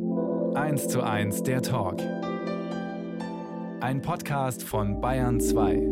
[0.00, 2.00] 1 zu 1 der Talk.
[3.80, 5.82] Ein Podcast von Bayern 2.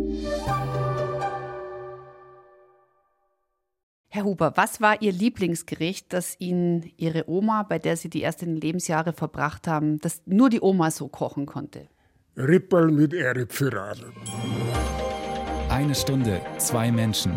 [4.09, 8.55] Herr Huber, was war Ihr Lieblingsgericht, das Ihnen Ihre Oma, bei der Sie die ersten
[8.55, 11.89] Lebensjahre verbracht haben, das nur die Oma so kochen konnte?
[12.37, 14.13] Rippel mit Erdpfirade.
[15.69, 17.33] Eine Stunde, zwei Menschen.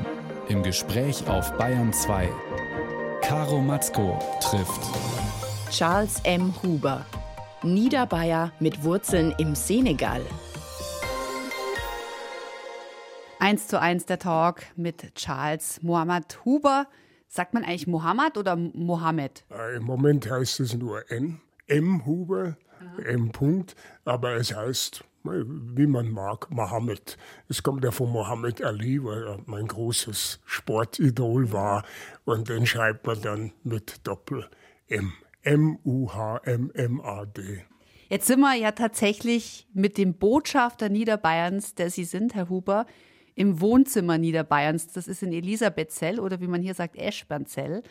[0.49, 2.29] Im Gespräch auf Bayern 2.
[3.21, 5.18] Caro Matzko trifft
[5.71, 6.53] Charles M.
[6.63, 7.05] Huber,
[7.61, 10.25] Niederbayer mit Wurzeln im Senegal.
[13.39, 16.87] 1 zu 1 der Talk mit Charles Mohammed Huber.
[17.27, 19.45] Sagt man eigentlich Mohammed oder Mohammed?
[19.51, 21.39] Äh, Im Moment heißt es nur N.
[21.67, 22.03] M.
[22.05, 23.01] Huber, Aha.
[23.03, 23.31] M.
[23.31, 23.75] Punkt,
[24.05, 27.17] aber es heißt, wie man mag, Mohammed.
[27.47, 31.83] Es kommt ja von Mohammed Ali, weil er mein großes Sportidol war.
[32.25, 34.49] Und den schreibt man dann mit Doppel
[34.87, 35.13] M.
[35.43, 37.41] M-U-H-M-M-A-D.
[38.09, 42.85] Jetzt sind wir ja tatsächlich mit dem Botschafter Niederbayerns, der Sie sind, Herr Huber,
[43.35, 44.87] im Wohnzimmer Niederbayerns.
[44.87, 47.83] Das ist in Elisabethzell oder wie man hier sagt, Eschbernzell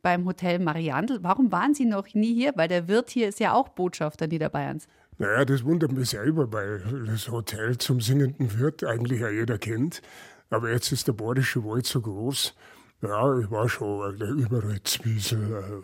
[0.00, 1.22] beim Hotel Mariandel.
[1.22, 2.52] Warum waren Sie noch nie hier?
[2.54, 4.86] Weil der Wirt hier ist ja auch Botschafter Niederbayerns.
[5.18, 10.02] Naja, das wundert mich selber, weil das Hotel zum singenden Wirt eigentlich ja jeder kennt.
[10.50, 12.54] Aber jetzt ist der Bordische Wald so groß.
[13.02, 15.82] Ja, ich war schon der Überretzwiesel, äh,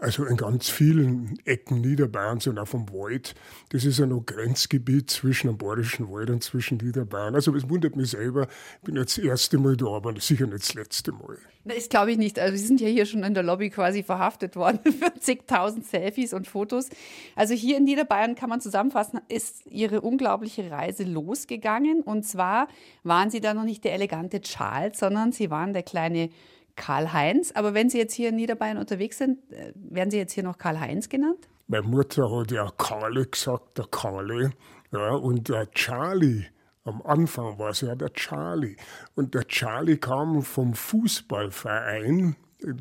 [0.00, 3.34] also in ganz vielen Ecken Niederbayerns und auch vom Wald.
[3.70, 7.34] Das ist ja noch Grenzgebiet zwischen dem Bayerischen Wald und zwischen Niederbayern.
[7.34, 8.48] Also es wundert mich selber.
[8.80, 11.38] Ich bin jetzt das erste Mal da, aber sicher nicht das letzte Mal.
[11.64, 12.38] Das glaube ich nicht.
[12.38, 16.34] Also Sie sind ja hier schon in der Lobby quasi verhaftet worden für zigtausend Selfies
[16.34, 16.88] und Fotos.
[17.34, 22.02] Also hier in Niederbayern kann man zusammenfassen, ist Ihre unglaubliche Reise losgegangen.
[22.02, 22.68] Und zwar
[23.02, 26.30] waren Sie da noch nicht der elegante Charles, sondern Sie waren der kleine
[26.78, 27.52] Karl-Heinz.
[27.52, 30.56] Aber wenn Sie jetzt hier in Niederbayern unterwegs sind, äh, werden Sie jetzt hier noch
[30.56, 31.48] Karl-Heinz genannt?
[31.66, 34.52] Meine Mutter hat ja Karle gesagt, der Karle.
[34.90, 36.44] Ja, und der Charlie,
[36.84, 38.76] am Anfang war es ja der Charlie.
[39.14, 42.36] Und der Charlie kam vom Fußballverein,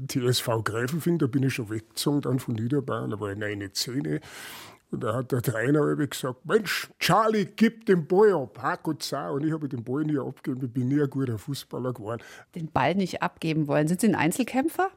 [0.07, 4.21] TSV Gräfelfing, da bin ich schon weggezogen, dann von Niederbayern, da war ich eine Szene.
[4.89, 9.13] Und da hat der Trainer gesagt, Mensch, Charlie, gib den Ball ab, Hack und ich
[9.51, 12.23] habe den Ball nie abgegeben, ich bin nie ein guter Fußballer geworden.
[12.55, 13.87] Den Ball nicht abgeben wollen.
[13.87, 14.89] Sind Sie ein Einzelkämpfer?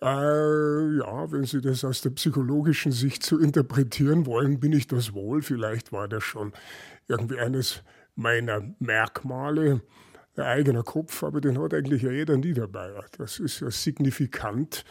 [0.00, 5.12] Äh, ja, wenn Sie das aus der psychologischen Sicht so interpretieren wollen, bin ich das
[5.12, 5.42] wohl.
[5.42, 6.52] Vielleicht war das schon
[7.08, 7.82] irgendwie eines
[8.14, 9.82] meiner Merkmale.
[10.36, 13.04] Ein eigener Kopf, aber den hat eigentlich ja jeder Niederbayer.
[13.18, 14.84] Das ist ja signifikant,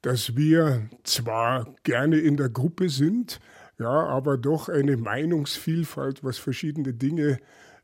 [0.00, 3.40] dass wir zwar gerne in der Gruppe sind,
[3.78, 7.38] ja, aber doch eine Meinungsvielfalt, was verschiedene Dinge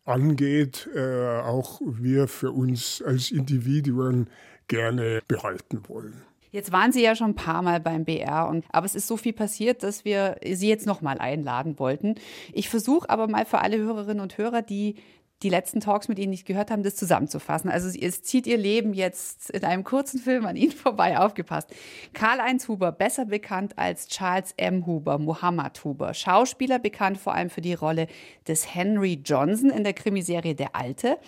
[0.04, 4.28] angeht, äh, auch wir für uns als Individuen
[4.68, 6.22] gerne behalten wollen.
[6.52, 9.16] Jetzt waren Sie ja schon ein paar Mal beim BR, und, aber es ist so
[9.16, 12.16] viel passiert, dass wir Sie jetzt noch mal einladen wollten.
[12.52, 14.96] Ich versuche aber mal für alle Hörerinnen und Hörer, die
[15.42, 17.70] die letzten Talks mit Ihnen nicht gehört haben, das zusammenzufassen.
[17.70, 21.70] Also es zieht Ihr Leben jetzt in einem kurzen Film an Ihnen vorbei, aufgepasst.
[22.12, 24.86] Karl-Heinz Huber, besser bekannt als Charles M.
[24.86, 28.06] Huber, Muhammad Huber, Schauspieler bekannt vor allem für die Rolle
[28.46, 31.18] des Henry Johnson in der Krimiserie Der Alte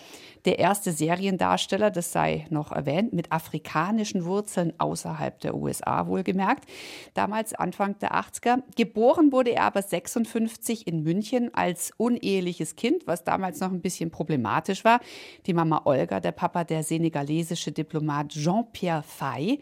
[0.45, 6.65] der erste Seriendarsteller, das sei noch erwähnt, mit afrikanischen Wurzeln außerhalb der USA wohlgemerkt.
[7.15, 8.63] Damals Anfang der 80er.
[8.77, 14.11] Geboren wurde er aber 56 in München als uneheliches Kind, was damals noch ein bisschen
[14.11, 15.01] problematisch war.
[15.47, 19.61] Die Mama Olga, der Papa der senegalesische Diplomat Jean-Pierre Fay,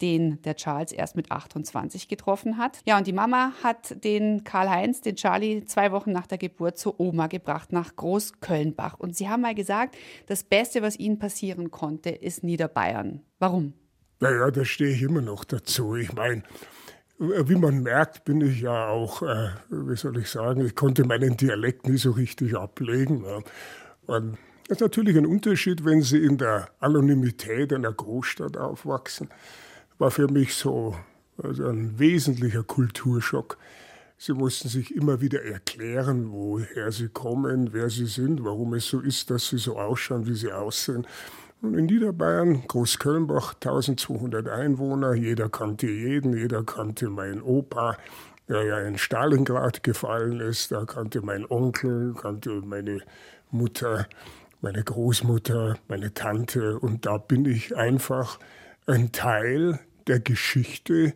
[0.00, 2.80] den der Charles erst mit 28 getroffen hat.
[2.86, 6.98] Ja, und die Mama hat den Karl-Heinz, den Charlie, zwei Wochen nach der Geburt zur
[7.00, 8.98] Oma gebracht, nach Großkölnbach.
[8.98, 13.22] Und sie haben mal gesagt, das Beste, was ihnen passieren konnte, ist Niederbayern.
[13.38, 13.74] Warum?
[14.20, 15.94] Naja, da stehe ich immer noch dazu.
[15.94, 16.42] Ich meine,
[17.18, 21.36] wie man merkt, bin ich ja auch, äh, wie soll ich sagen, ich konnte meinen
[21.36, 23.24] Dialekt nie so richtig ablegen.
[23.24, 23.40] Ja.
[24.06, 24.38] Und
[24.68, 29.28] das ist natürlich ein Unterschied, wenn Sie in der Anonymität einer Großstadt aufwachsen
[29.98, 30.94] war für mich so
[31.42, 33.58] also ein wesentlicher Kulturschock.
[34.16, 39.00] Sie mussten sich immer wieder erklären, woher sie kommen, wer sie sind, warum es so
[39.00, 41.06] ist, dass sie so ausschauen, wie sie aussehen.
[41.62, 47.96] Und in Niederbayern, Großkölnbach, 1200 Einwohner, jeder kannte jeden, jeder kannte meinen Opa,
[48.48, 53.00] der ja in Stalingrad gefallen ist, da kannte mein Onkel, kannte meine
[53.50, 54.06] Mutter,
[54.60, 58.38] meine Großmutter, meine Tante und da bin ich einfach
[58.86, 59.78] ein Teil
[60.08, 61.14] der Geschichte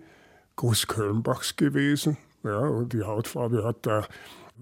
[0.56, 2.16] Großkölnbachs gewesen.
[2.44, 4.06] Ja, und die Hautfarbe hat da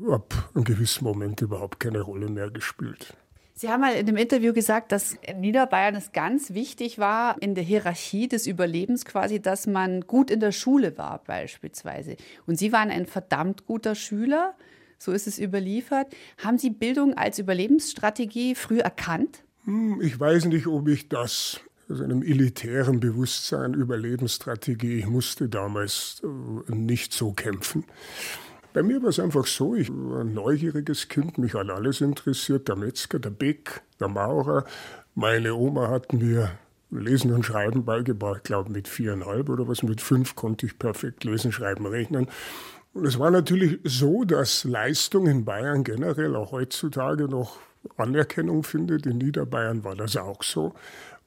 [0.09, 3.15] ab einem gewissen Moment überhaupt keine Rolle mehr gespielt.
[3.55, 7.55] Sie haben mal in dem Interview gesagt, dass in Niederbayern es ganz wichtig war, in
[7.55, 12.17] der Hierarchie des Überlebens quasi, dass man gut in der Schule war beispielsweise.
[12.47, 14.55] Und Sie waren ein verdammt guter Schüler,
[14.97, 16.07] so ist es überliefert.
[16.43, 19.43] Haben Sie Bildung als Überlebensstrategie früh erkannt?
[19.65, 26.23] Hm, ich weiß nicht, ob ich das aus einem elitären Bewusstsein Überlebensstrategie, ich musste damals
[26.25, 27.85] äh, nicht so kämpfen.
[28.73, 32.69] Bei mir war es einfach so, ich war ein neugieriges Kind, mich an alles interessiert,
[32.69, 34.65] der Metzger, der Beck, der Maurer.
[35.17, 36.53] Meine Oma hat mir
[36.91, 41.51] Lesen und Schreiben beigebracht, glaube mit viereinhalb oder was, mit fünf konnte ich perfekt lesen,
[41.51, 42.29] schreiben, rechnen.
[42.93, 47.59] Und es war natürlich so, dass Leistung in Bayern generell auch heutzutage noch
[47.97, 49.07] Anerkennung findet.
[49.07, 50.75] In Niederbayern war das auch so.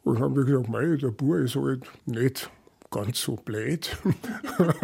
[0.04, 2.50] Und haben wir gesagt, mei, der Bur ist halt nicht
[2.94, 3.98] ganz so blöd.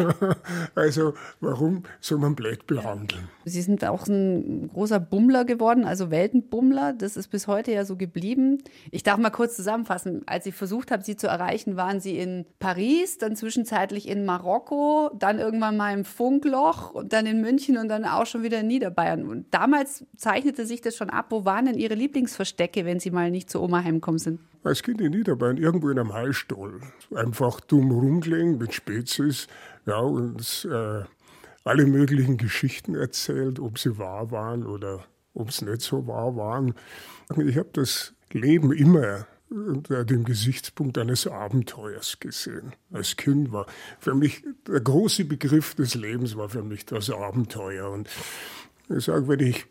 [0.74, 3.28] also warum soll man blöd behandeln?
[3.44, 6.92] Sie sind auch ein großer Bummler geworden, also Weltenbummler.
[6.92, 8.62] Das ist bis heute ja so geblieben.
[8.90, 10.22] Ich darf mal kurz zusammenfassen.
[10.26, 15.10] Als ich versucht habe, Sie zu erreichen, waren Sie in Paris, dann zwischenzeitlich in Marokko,
[15.16, 18.66] dann irgendwann mal im Funkloch und dann in München und dann auch schon wieder in
[18.66, 19.24] Niederbayern.
[19.24, 21.26] Und damals zeichnete sich das schon ab.
[21.30, 24.40] Wo waren denn Ihre Lieblingsverstecke, wenn Sie mal nicht zu Oma heimgekommen sind?
[24.62, 26.80] Als Kind in Niederbayern, irgendwo in einem Heilstall.
[27.14, 29.46] Einfach dumm rumgelegen mit Spezies
[29.86, 31.04] ja, und äh,
[31.64, 35.04] alle möglichen Geschichten erzählt, ob sie wahr waren oder
[35.34, 36.74] ob es nicht so wahr waren.
[37.38, 42.72] Ich habe das Leben immer unter dem Gesichtspunkt eines Abenteuers gesehen.
[42.92, 43.66] Als Kind war
[43.98, 47.90] für mich der große Begriff des Lebens war für mich das Abenteuer.
[47.90, 48.08] Und
[48.88, 49.66] ich sage, wenn ich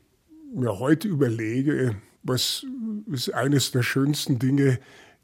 [0.54, 2.66] mir heute überlege, was
[3.12, 4.80] ist eines der schönsten Dinge,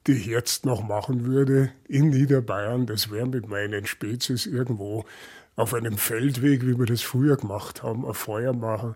[0.08, 5.06] die ich jetzt noch machen würde in Niederbayern, das wäre mit meinen Spezies irgendwo
[5.56, 8.96] auf einem Feldweg, wie wir das früher gemacht haben, ein Feuer machen,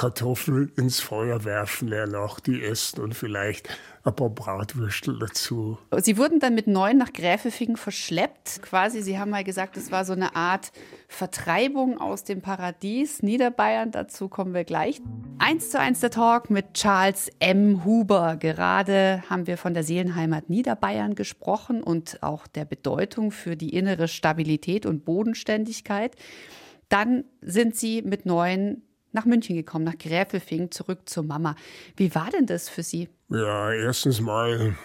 [0.00, 2.08] Kartoffel ins Feuer werfen, leer
[2.46, 3.68] die essen und vielleicht
[4.02, 5.76] ein paar Bratwürstel dazu.
[5.98, 8.62] Sie wurden dann mit neun nach Gräfefing verschleppt.
[8.62, 10.72] Quasi, Sie haben mal gesagt, es war so eine Art
[11.06, 13.90] Vertreibung aus dem Paradies Niederbayern.
[13.90, 15.02] Dazu kommen wir gleich.
[15.38, 17.84] Eins zu eins der Talk mit Charles M.
[17.84, 18.38] Huber.
[18.40, 24.08] Gerade haben wir von der Seelenheimat Niederbayern gesprochen und auch der Bedeutung für die innere
[24.08, 26.16] Stabilität und Bodenständigkeit.
[26.88, 28.80] Dann sind Sie mit neun
[29.12, 31.56] nach München gekommen, nach Gräfelfing, zurück zur Mama.
[31.96, 33.08] Wie war denn das für Sie?
[33.28, 34.76] Ja, erstens mal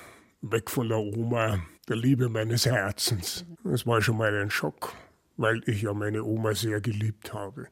[0.42, 3.46] weg von der Oma, der Liebe meines Herzens.
[3.64, 4.94] Das war schon mal ein Schock,
[5.38, 7.68] weil ich ja meine Oma sehr geliebt habe.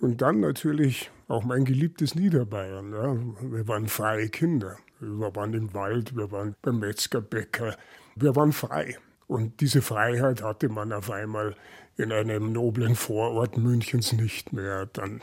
[0.00, 2.92] Und dann natürlich auch mein geliebtes Niederbayern.
[2.92, 3.52] Ja.
[3.52, 4.76] Wir waren freie Kinder.
[4.98, 7.76] Wir waren im Wald, wir waren beim Metzgerbäcker.
[8.16, 8.96] Wir waren frei.
[9.32, 11.54] Und diese Freiheit hatte man auf einmal
[11.96, 14.86] in einem noblen Vorort Münchens nicht mehr.
[14.86, 15.22] Dann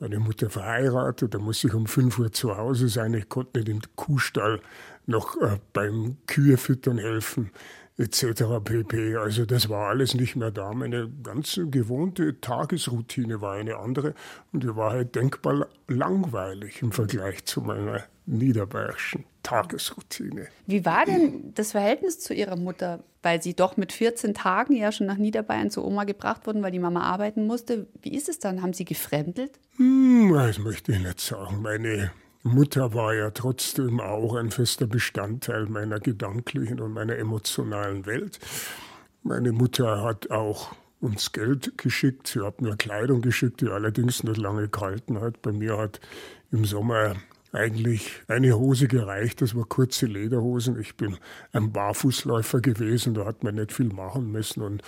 [0.00, 3.14] meine Mutter verheiratet, da musste ich um 5 Uhr zu Hause sein.
[3.14, 4.60] Ich konnte nicht im Kuhstall
[5.06, 7.50] noch äh, beim Kühefüttern helfen,
[7.96, 8.42] etc.
[8.62, 9.16] pp.
[9.16, 10.74] Also das war alles nicht mehr da.
[10.74, 14.14] Meine ganze gewohnte Tagesroutine war eine andere
[14.52, 20.48] und die war halt denkbar langweilig im Vergleich zu meiner niederbayerischen Tagesroutine.
[20.66, 23.04] Wie war denn das Verhältnis zu Ihrer Mutter?
[23.22, 26.72] Weil Sie doch mit 14 Tagen ja schon nach Niederbayern zu Oma gebracht wurden, weil
[26.72, 27.86] die Mama arbeiten musste.
[28.02, 28.60] Wie ist es dann?
[28.62, 29.52] Haben Sie gefremdelt?
[29.76, 31.62] Hm, das möchte ich nicht sagen.
[31.62, 32.10] Meine
[32.42, 38.40] Mutter war ja trotzdem auch ein fester Bestandteil meiner gedanklichen und meiner emotionalen Welt.
[39.22, 42.26] Meine Mutter hat auch uns Geld geschickt.
[42.26, 45.40] Sie hat mir Kleidung geschickt, die allerdings nicht lange gehalten hat.
[45.42, 46.00] Bei mir hat
[46.50, 47.14] im Sommer
[47.56, 50.78] eigentlich eine Hose gereicht, das war kurze Lederhosen.
[50.78, 51.16] Ich bin
[51.52, 54.62] ein Barfußläufer gewesen, da hat man nicht viel machen müssen.
[54.62, 54.82] Und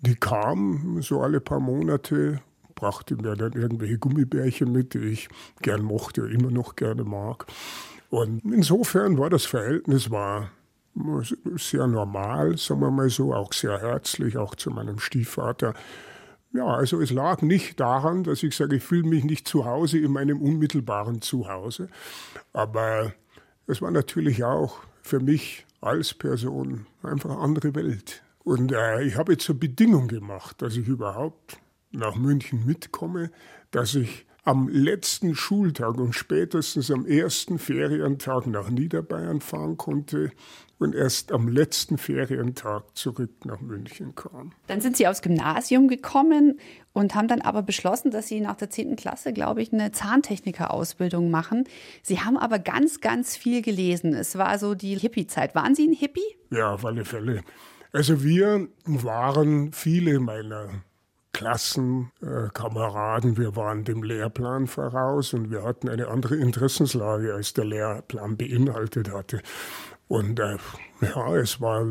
[0.00, 2.40] die kam so alle paar Monate,
[2.74, 5.28] brachte mir dann irgendwelche Gummibärchen mit, die ich
[5.62, 7.46] gern mochte, immer noch gerne mag.
[8.10, 10.50] Und insofern war das Verhältnis war
[11.56, 15.74] sehr normal, sagen wir mal so, auch sehr herzlich, auch zu meinem Stiefvater.
[16.52, 19.98] Ja, also es lag nicht daran, dass ich sage, ich fühle mich nicht zu Hause
[19.98, 21.88] in meinem unmittelbaren Zuhause.
[22.52, 23.12] Aber
[23.66, 28.22] es war natürlich auch für mich als Person einfach eine andere Welt.
[28.44, 31.58] Und äh, ich habe zur Bedingung gemacht, dass ich überhaupt
[31.90, 33.30] nach München mitkomme,
[33.70, 40.32] dass ich am letzten Schultag und spätestens am ersten Ferientag nach Niederbayern fahren konnte
[40.78, 44.52] und erst am letzten Ferientag zurück nach München kam.
[44.68, 46.60] Dann sind Sie aufs Gymnasium gekommen
[46.92, 48.96] und haben dann aber beschlossen, dass Sie nach der 10.
[48.96, 51.64] Klasse, glaube ich, eine Zahntechniker-Ausbildung machen.
[52.02, 54.14] Sie haben aber ganz, ganz viel gelesen.
[54.14, 55.54] Es war so die Hippie-Zeit.
[55.54, 56.20] Waren Sie ein Hippie?
[56.50, 57.42] Ja, auf alle Fälle.
[57.92, 60.68] Also wir waren viele meiner
[61.32, 68.36] Klassenkameraden, wir waren dem Lehrplan voraus und wir hatten eine andere Interessenslage, als der Lehrplan
[68.36, 69.40] beinhaltet hatte.
[70.08, 70.56] Und äh,
[71.02, 71.86] ja, es war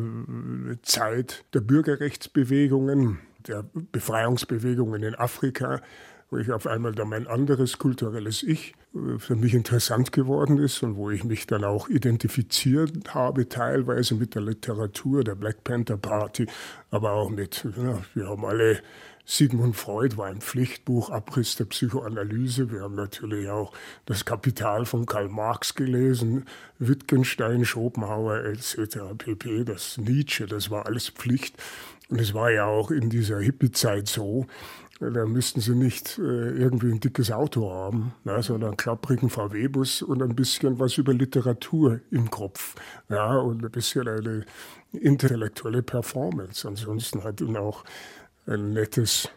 [0.81, 5.81] Zeit der Bürgerrechtsbewegungen, der Befreiungsbewegungen in Afrika,
[6.29, 10.83] wo ich auf einmal dann mein anderes kulturelles Ich äh, für mich interessant geworden ist
[10.83, 15.97] und wo ich mich dann auch identifiziert habe, teilweise mit der Literatur der Black Panther
[15.97, 16.47] Party,
[16.89, 18.81] aber auch mit, ja, wir haben alle
[19.29, 22.71] Sigmund Freud war ein Pflichtbuch, Abriss der Psychoanalyse.
[22.71, 23.73] Wir haben natürlich auch
[24.05, 26.45] das Kapital von Karl Marx gelesen,
[26.79, 28.99] Wittgenstein, Schopenhauer etc.
[29.17, 29.65] pp.
[29.65, 31.57] Das Nietzsche, das war alles Pflicht.
[32.07, 34.45] Und es war ja auch in dieser Hippie-Zeit so,
[35.01, 40.03] da müssten sie nicht äh, irgendwie ein dickes Auto haben, ne, sondern einen klapprigen VW-Bus
[40.03, 42.75] und ein bisschen was über Literatur im Kopf.
[43.09, 44.45] Ja, und ein bisschen eine
[44.93, 46.67] intellektuelle Performance.
[46.67, 47.83] Ansonsten hat ihnen auch
[48.47, 49.29] ein nettes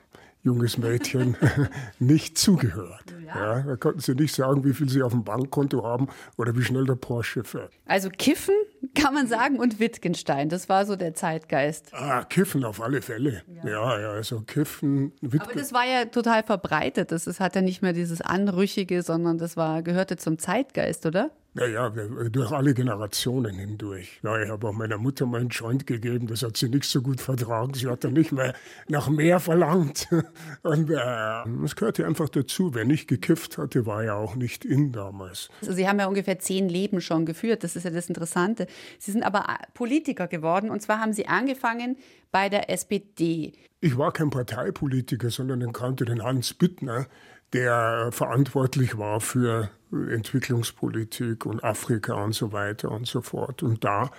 [0.43, 1.37] junges Mädchen
[1.99, 3.05] nicht zugehört.
[3.26, 3.59] Ja.
[3.59, 3.62] ja.
[3.62, 6.87] da konnten sie nicht sagen, wie viel sie auf dem Bankkonto haben oder wie schnell
[6.87, 7.73] der Porsche fährt.
[7.87, 8.55] Also Kiffen
[8.95, 11.93] kann man sagen und Wittgenstein, das war so der Zeitgeist.
[11.93, 13.43] Ah, Kiffen auf alle Fälle.
[13.62, 15.12] Ja, ja, ja also Kiffen.
[15.21, 17.12] Wittgen Aber das war ja total verbreitet.
[17.12, 21.31] Das, das hat ja nicht mehr dieses Anrüchige, sondern das war, gehörte zum Zeitgeist, oder?
[21.52, 24.21] Naja, durch alle Generationen hindurch.
[24.23, 27.21] Ja, ich habe auch meiner Mutter meinen Joint gegeben, das hat sie nicht so gut
[27.21, 27.75] vertragen.
[27.75, 28.54] Sie hat dann nicht mehr
[28.88, 30.09] nach mehr verlangt.
[30.62, 32.73] Und äh, es gehörte einfach dazu.
[32.75, 35.49] Wer nicht gekifft hatte, war ja auch nicht in damals.
[35.61, 38.69] Also sie haben ja ungefähr zehn Leben schon geführt, das ist ja das Interessante.
[38.99, 41.97] Sie sind aber Politiker geworden und zwar haben Sie angefangen
[42.30, 43.52] bei der SPD.
[43.80, 47.07] Ich war kein Parteipolitiker, sondern ich kannte den Hans Büttner,
[47.52, 53.62] der verantwortlich war für Entwicklungspolitik und Afrika und so weiter und so fort.
[53.62, 54.11] Und da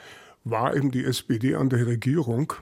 [0.44, 2.54] war eben die SPD an der Regierung.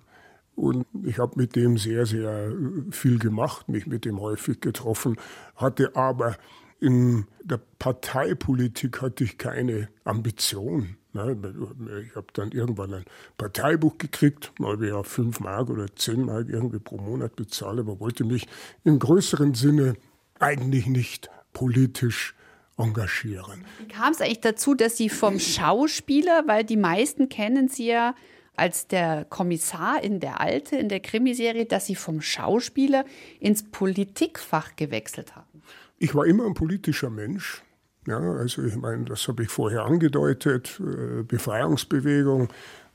[0.56, 2.52] Und ich habe mit dem sehr, sehr
[2.92, 5.16] viel gemacht, mich mit dem häufig getroffen,
[5.56, 6.36] hatte aber
[6.82, 10.98] in der Parteipolitik hatte ich keine Ambition.
[11.14, 13.06] Ich habe dann irgendwann ein
[13.38, 18.00] Parteibuch gekriegt, weil wir ja fünf Mark oder zehn Mark irgendwie pro Monat bezahlen, aber
[18.00, 18.48] wollte mich
[18.84, 19.96] im größeren Sinne
[20.40, 22.36] eigentlich nicht politisch
[22.78, 23.66] engagieren.
[23.80, 28.16] Wie kam es eigentlich dazu, dass Sie vom Schauspieler, weil die meisten kennen Sie ja
[28.56, 33.06] als der Kommissar in der Alte, in der Krimiserie, dass Sie vom Schauspieler
[33.40, 35.62] ins Politikfach gewechselt haben?
[35.98, 37.64] Ich war immer ein politischer Mensch.
[38.08, 42.50] Ja, also ich meine, das habe ich vorher angedeutet, äh, Befreiungsbewegung.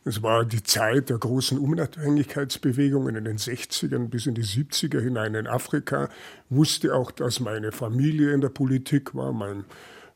[0.06, 5.34] Es war die Zeit der großen Unabhängigkeitsbewegungen in den 60ern bis in die 70er hinein
[5.34, 6.11] in Afrika.
[6.50, 9.32] Wusste auch, dass meine Familie in der Politik war.
[9.32, 9.64] Mein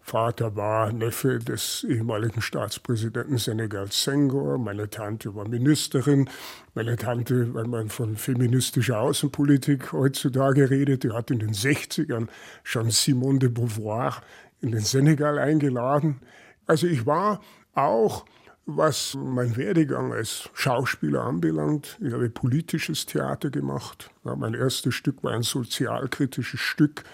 [0.03, 4.59] Vater war Neffe des ehemaligen Staatspräsidenten Senegals Senghor.
[4.59, 6.29] Meine Tante war Ministerin.
[6.75, 12.29] Meine Tante, wenn man von feministischer Außenpolitik heutzutage redet, die hat in den 60ern
[12.63, 14.23] schon Simone de Beauvoir
[14.61, 16.21] in den Senegal eingeladen.
[16.67, 17.41] Also ich war
[17.75, 18.27] auch,
[18.71, 24.11] was mein Werdegang als Schauspieler anbelangt, ich habe politisches Theater gemacht.
[24.25, 27.05] Ja, mein erstes Stück war ein sozialkritisches Stück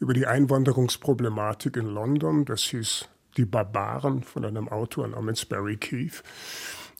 [0.00, 2.44] über die Einwanderungsproblematik in London.
[2.44, 6.24] Das hieß Die Barbaren von einem Autor namens Barry Keith.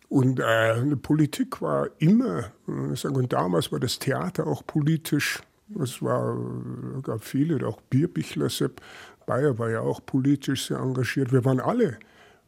[0.08, 5.40] Und äh, Politik war immer, äh, sagen, und damals war das Theater auch politisch.
[5.80, 8.80] Es war, äh, gab viele, auch Bierbichler, Sepp
[9.26, 11.32] Bayer war ja auch politisch sehr engagiert.
[11.32, 11.98] Wir waren alle,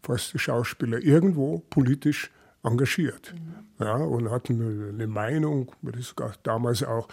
[0.06, 2.30] fast Schauspieler, irgendwo politisch
[2.62, 3.34] engagiert.
[3.34, 3.84] Mhm.
[3.84, 7.08] Ja, und hatten eine Meinung, das gab damals auch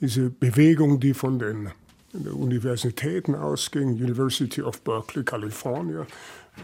[0.00, 1.70] diese Bewegung, die von den
[2.14, 6.06] Universitäten ausging, University of Berkeley, California,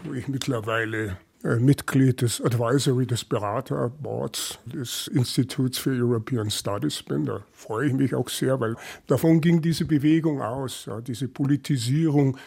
[0.03, 7.25] wo ich mittlerweile äh, Mitglied des Advisory, des Beraterboards des Instituts für European Studies bin.
[7.25, 8.75] Da freue ich mich auch sehr, weil
[9.07, 12.37] davon ging diese Bewegung aus, ja, diese Politisierung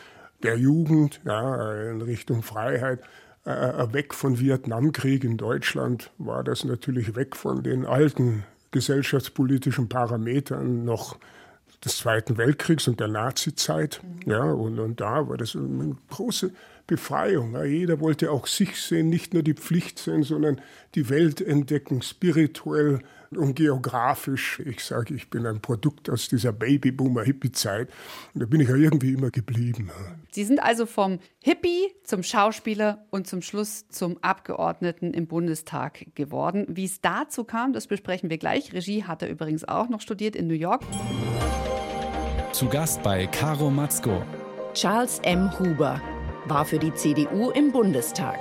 [0.42, 3.00] der Jugend ja, in Richtung Freiheit.
[3.46, 9.88] Äh, äh, weg von Vietnamkrieg in Deutschland war das natürlich weg von den alten gesellschaftspolitischen
[9.88, 11.16] Parametern noch
[11.84, 14.00] des Zweiten Weltkriegs und der Nazizeit.
[14.02, 14.30] Mhm.
[14.32, 16.50] Ja, und, und da war das eine große
[16.86, 17.56] Befreiung.
[17.64, 20.60] Jeder wollte auch sich sehen, nicht nur die Pflicht sehen, sondern
[20.94, 23.00] die Welt entdecken, spirituell
[23.30, 24.60] und geografisch.
[24.64, 27.88] Ich sage, ich bin ein Produkt aus dieser Babyboomer-Hippie-Zeit.
[28.34, 29.90] Und da bin ich ja irgendwie immer geblieben.
[30.30, 36.66] Sie sind also vom Hippie zum Schauspieler und zum Schluss zum Abgeordneten im Bundestag geworden.
[36.68, 38.72] Wie es dazu kam, das besprechen wir gleich.
[38.72, 40.82] Regie hat er übrigens auch noch studiert in New York.
[42.52, 44.22] Zu Gast bei Caro Matzko.
[44.72, 45.50] Charles M.
[45.58, 46.00] Huber
[46.48, 48.38] war für die CDU im Bundestag.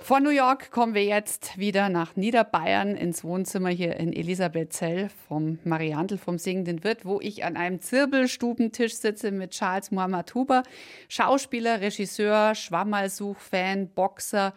[0.00, 5.58] Von New York kommen wir jetzt wieder nach Niederbayern ins Wohnzimmer hier in Elisabethzell vom
[5.64, 10.62] Mariantl vom Singenden Wirt, wo ich an einem Zirbelstubentisch sitze mit Charles Muhammad Huber,
[11.08, 14.52] Schauspieler, Regisseur, Schwammerlsuch-Fan, Boxer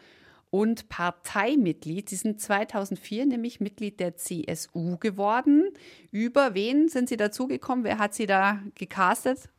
[0.49, 2.09] und Parteimitglied.
[2.09, 5.69] Sie sind 2004 nämlich Mitglied der CSU geworden.
[6.11, 7.85] Über wen sind Sie dazugekommen?
[7.85, 9.49] Wer hat Sie da gecastet?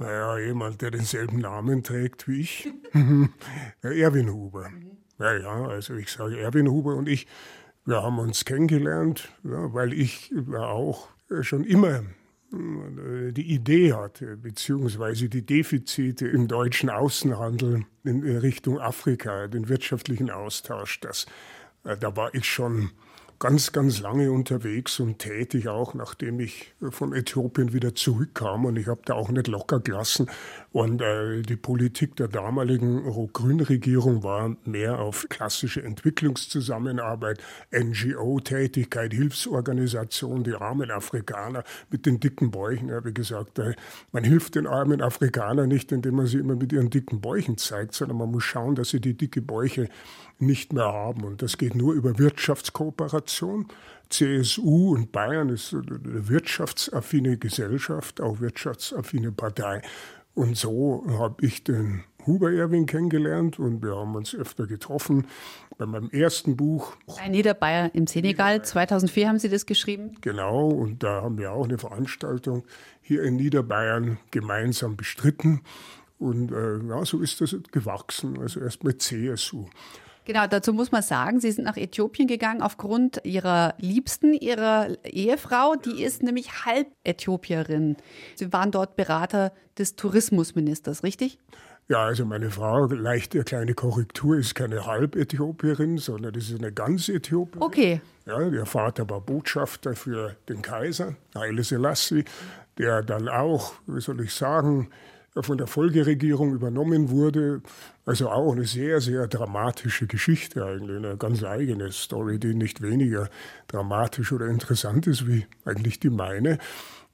[0.00, 2.72] Naja, jemand, der denselben Namen trägt wie ich.
[3.82, 4.70] Erwin Huber.
[4.70, 4.96] Mhm.
[5.18, 7.26] Ja, ja, also ich sage, Erwin Huber und ich,
[7.84, 11.10] wir haben uns kennengelernt, ja, weil ich auch
[11.42, 12.02] schon immer
[12.50, 20.30] äh, die Idee hatte, beziehungsweise die Defizite im deutschen Außenhandel in Richtung Afrika, den wirtschaftlichen
[20.30, 21.26] Austausch, das,
[21.84, 22.90] äh, da war ich schon
[23.40, 28.66] ganz, ganz lange unterwegs und tätig auch, nachdem ich von Äthiopien wieder zurückkam.
[28.66, 30.30] Und ich habe da auch nicht locker gelassen.
[30.72, 40.54] Und äh, die Politik der damaligen Rot-Grün-Regierung war mehr auf klassische Entwicklungszusammenarbeit, NGO-Tätigkeit, Hilfsorganisation, die
[40.54, 42.88] armen Afrikaner mit den dicken Bäuchen.
[42.88, 43.74] Ich habe gesagt, äh,
[44.12, 47.94] man hilft den armen Afrikanern nicht, indem man sie immer mit ihren dicken Bäuchen zeigt,
[47.94, 49.88] sondern man muss schauen, dass sie die dicke Bäuche
[50.38, 51.24] nicht mehr haben.
[51.24, 53.66] Und das geht nur über Wirtschaftskooperation.
[54.08, 59.82] CSU und Bayern ist eine wirtschaftsaffine Gesellschaft, auch wirtschaftsaffine Partei.
[60.34, 65.26] Und so habe ich den Huber Erwin kennengelernt und wir haben uns öfter getroffen.
[65.78, 66.96] Bei meinem ersten Buch.
[67.18, 70.16] Ein Niederbayer im Senegal, 2004 haben Sie das geschrieben?
[70.20, 72.64] Genau, und da haben wir auch eine Veranstaltung
[73.00, 75.62] hier in Niederbayern gemeinsam bestritten.
[76.18, 79.66] Und äh, ja, so ist das gewachsen, also erst mit CSU.
[80.24, 85.74] Genau, dazu muss man sagen, Sie sind nach Äthiopien gegangen aufgrund Ihrer Liebsten, Ihrer Ehefrau.
[85.76, 87.96] Die ist nämlich halb Äthiopierin.
[88.34, 91.38] Sie waren dort Berater des Tourismusministers, richtig?
[91.88, 97.08] Ja, also meine Frau, leichte kleine Korrektur, ist keine Halb-Äthiopierin, sondern das ist eine ganz
[97.08, 97.62] Äthiopierin.
[97.62, 98.00] Okay.
[98.26, 102.24] Ja, ihr Vater war Botschafter für den Kaiser, Haile Selassie,
[102.78, 104.90] der dann auch, wie soll ich sagen,
[105.36, 107.62] von der Folgeregierung übernommen wurde.
[108.04, 113.28] Also auch eine sehr, sehr dramatische Geschichte eigentlich, eine ganz eigene Story, die nicht weniger
[113.68, 116.58] dramatisch oder interessant ist wie eigentlich die meine.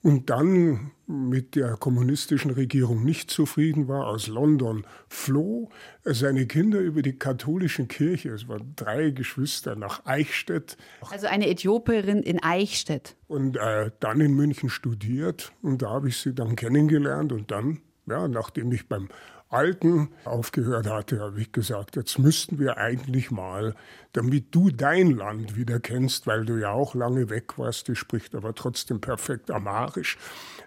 [0.02, 5.68] Und dann mit der kommunistischen Regierung nicht zufrieden war, aus London floh,
[6.05, 10.76] seine Kinder über die katholische Kirche, es waren drei Geschwister, nach Eichstätt.
[11.11, 13.16] Also eine Äthiopierin in Eichstätt.
[13.26, 17.81] Und äh, dann in München studiert und da habe ich sie dann kennengelernt und dann
[18.07, 19.09] ja, nachdem ich beim
[19.49, 23.77] Alten aufgehört hatte, habe ich gesagt, jetzt müssten wir eigentlich mal,
[24.12, 28.35] damit du dein Land wieder kennst, weil du ja auch lange weg warst, die spricht
[28.35, 30.19] aber trotzdem perfekt Amarisch.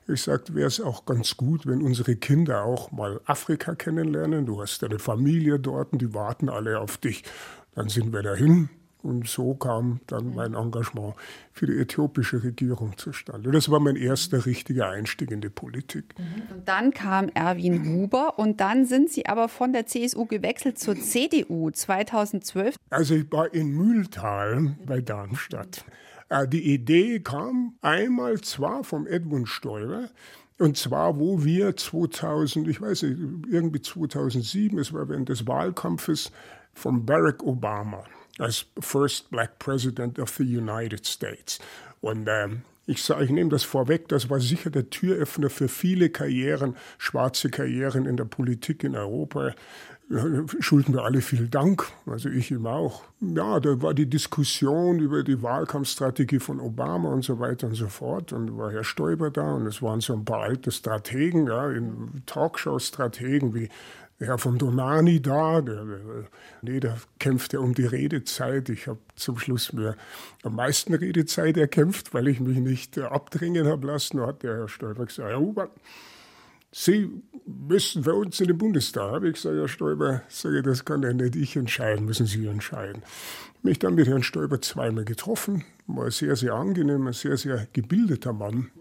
[0.07, 4.45] Ich sagte, wäre es auch ganz gut, wenn unsere Kinder auch mal Afrika kennenlernen.
[4.45, 7.23] Du hast deine Familie dort und die warten alle auf dich.
[7.75, 8.69] Dann sind wir dahin,
[9.01, 11.15] und so kam dann mein Engagement
[11.53, 13.49] für die äthiopische Regierung zustande.
[13.51, 16.15] Das war mein erster richtiger Einstieg in die Politik.
[16.17, 16.55] Mhm.
[16.55, 20.99] Und dann kam Erwin Huber und dann sind Sie aber von der CSU gewechselt zur
[20.99, 22.75] CDU 2012.
[22.89, 25.85] Also ich war in Mühltal bei Darmstadt.
[26.27, 30.09] Äh, die Idee kam einmal zwar vom Edmund Stoiber,
[30.57, 33.17] und zwar, wo wir 2000, ich weiß nicht,
[33.49, 36.33] irgendwie 2007, es war während des Wahlkampfes
[36.73, 38.03] von Barack Obama
[38.39, 41.59] als First Black President of the United States.
[42.01, 46.75] Und ähm, ich ich nehme das vorweg, das war sicher der Türöffner für viele Karrieren,
[46.97, 49.53] schwarze Karrieren in der Politik in Europa.
[50.59, 53.03] Schulden wir alle viel Dank, also ich ihm auch.
[53.21, 57.89] Ja, da war die Diskussion über die Wahlkampfstrategie von Obama und so weiter und so
[57.89, 58.33] fort.
[58.33, 61.69] Und war Herr Stoiber da und es waren so ein paar alte Strategen, ja,
[62.25, 63.69] Talkshow-Strategen wie
[64.17, 65.85] Herr von Donani da, der,
[66.63, 68.69] der kämpfte um die Redezeit.
[68.69, 69.95] Ich habe zum Schluss mir
[70.41, 74.17] am meisten Redezeit erkämpft, weil ich mich nicht abdrängen habe lassen.
[74.17, 75.69] Da hat der Herr Stoiber gesagt, Herr Huber,
[76.71, 77.09] Sie
[77.45, 79.11] müssen für uns in den Bundestag.
[79.11, 83.01] Habe ich gesagt, Herr Stoiber, sage, das kann ja nicht ich entscheiden, müssen Sie entscheiden.
[83.63, 88.33] Mich dann mit Herrn Stoiber zweimal getroffen, war sehr, sehr angenehm, ein sehr, sehr gebildeter
[88.33, 88.71] Mann.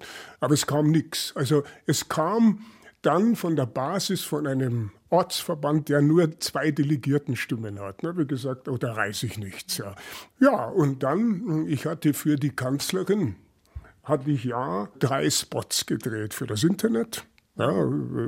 [0.40, 1.32] Aber es kam nichts.
[1.34, 2.60] Also es kam
[3.02, 8.02] dann von der Basis von einem Ortsverband, der nur zwei Delegiertenstimmen hat.
[8.02, 9.78] Habe ich gesagt, oh, da reise ich nichts.
[9.78, 9.94] Ja.
[10.40, 13.36] ja, und dann, ich hatte für die Kanzlerin,
[14.02, 17.24] hatte ich ja drei Spots gedreht für das Internet.
[17.58, 17.70] Ja,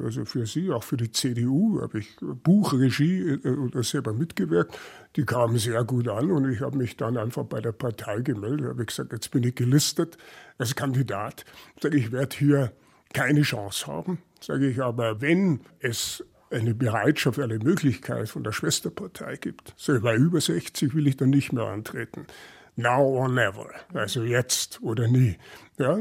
[0.05, 4.77] also für sie, auch für die CDU habe ich Buchregie äh, oder selber mitgewirkt.
[5.15, 8.67] Die kamen sehr gut an und ich habe mich dann einfach bei der Partei gemeldet.
[8.67, 10.19] habe gesagt, jetzt bin ich gelistet
[10.59, 11.45] als Kandidat.
[11.81, 12.73] Sage ich, werde hier
[13.13, 14.19] keine Chance haben.
[14.41, 19.75] Sage ich aber, wenn es eine Bereitschaft, eine Möglichkeit von der Schwesterpartei gibt.
[19.77, 22.27] So, bei über 60 will ich dann nicht mehr antreten.
[22.75, 23.69] Now or never.
[23.95, 25.37] Also jetzt oder nie.
[25.79, 25.99] Ja,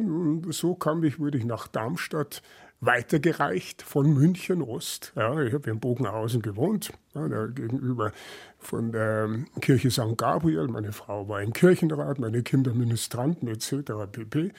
[0.49, 2.41] so kam ich, wurde ich nach Darmstadt
[2.81, 5.11] weitergereicht von München Ost.
[5.15, 8.11] Ja, ich habe in Bogenhausen gewohnt, ja, da gegenüber
[8.57, 9.29] von der
[9.61, 10.17] Kirche St.
[10.17, 10.67] Gabriel.
[10.67, 13.91] Meine Frau war im Kirchenrat, meine Kinder Ministranten etc.
[14.11, 14.51] pp.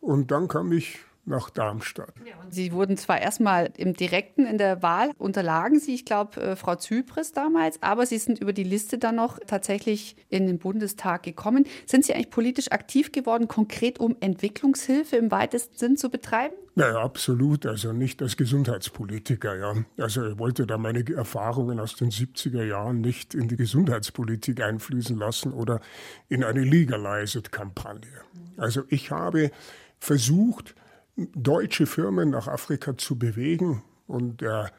[0.00, 2.14] Und dann kam ich nach Darmstadt.
[2.24, 6.56] Ja, Sie wurden zwar erstmal im direkten in der Wahl unterlagen Sie, ich glaube, äh,
[6.56, 11.22] Frau Zypris damals, aber Sie sind über die Liste dann noch tatsächlich in den Bundestag
[11.24, 11.64] gekommen.
[11.86, 16.54] Sind Sie eigentlich politisch aktiv geworden, konkret um Entwicklungshilfe im weitesten Sinn zu betreiben?
[16.76, 17.64] Ja, absolut.
[17.64, 19.74] Also nicht als Gesundheitspolitiker, ja.
[19.98, 25.16] Also ich wollte da meine Erfahrungen aus den 70er Jahren nicht in die Gesundheitspolitik einfließen
[25.16, 25.80] lassen oder
[26.28, 28.10] in eine Legalized-Kampagne.
[28.58, 29.50] Also ich habe
[29.98, 30.74] versucht,
[31.16, 33.82] deutsche Firmen nach Afrika zu bewegen.
[34.06, 34.70] Und der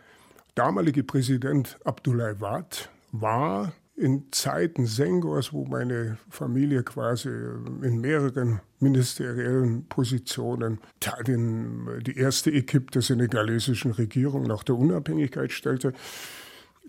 [0.55, 2.77] damalige Präsident Abdoulaye Wade
[3.11, 10.79] war in Zeiten Sengors, wo meine Familie quasi in mehreren ministeriellen Positionen
[11.25, 15.93] den, die erste Equipe der senegalesischen Regierung nach der Unabhängigkeit stellte,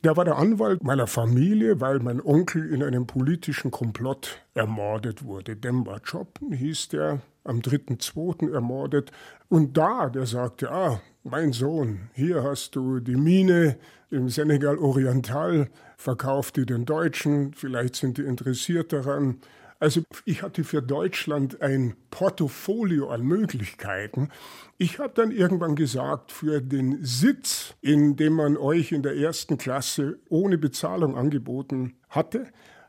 [0.05, 5.57] der war der Anwalt meiner Familie, weil mein Onkel in einem politischen Komplott ermordet wurde.
[5.57, 8.53] Demba Chop hieß der, am 3.2.
[8.53, 9.11] ermordet.
[9.49, 13.77] Und da, der sagte, ah, mein Sohn, hier hast du die Mine
[14.11, 19.41] im Senegal Oriental, verkauf die den Deutschen, vielleicht sind die interessiert daran.
[19.81, 24.31] Also ich hatte für Deutschland ein Portfolio an Möglichkeiten.
[24.77, 29.57] Ich habe dann irgendwann gesagt, für den Sitz, in dem man euch in der ersten
[29.57, 32.49] Klasse ohne Bezahlung angeboten hatte,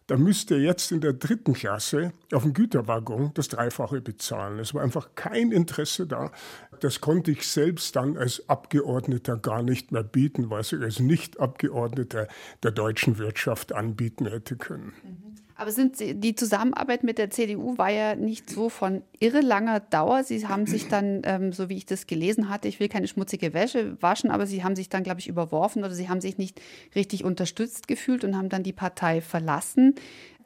[0.10, 4.58] da müsst ihr jetzt in der dritten Klasse auf dem Güterwaggon das Dreifache bezahlen.
[4.58, 6.32] Es war einfach kein Interesse da.
[6.80, 12.28] Das konnte ich selbst dann als Abgeordneter gar nicht mehr bieten, was ich als Nicht-Abgeordneter
[12.64, 14.94] der deutschen Wirtschaft anbieten hätte können.
[15.04, 15.29] Mhm.
[15.60, 19.82] Aber sind Sie, die Zusammenarbeit mit der CDU war ja nicht so von irre langer
[19.82, 20.24] Dauer.
[20.24, 23.54] Sie haben sich dann, ähm, so wie ich das gelesen hatte, ich will keine schmutzige
[23.54, 26.62] Wäsche waschen, aber Sie haben sich dann, glaube ich, überworfen oder Sie haben sich nicht
[26.96, 29.96] richtig unterstützt gefühlt und haben dann die Partei verlassen.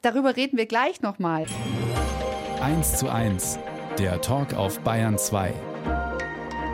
[0.02, 1.46] Darüber reden wir gleich nochmal.
[2.60, 3.60] 1 zu 1,
[4.00, 5.54] der Talk auf Bayern 2.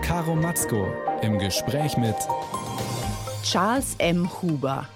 [0.00, 0.88] Caro Matzko
[1.20, 2.16] im Gespräch mit
[3.44, 4.30] Charles M.
[4.40, 4.88] Huber.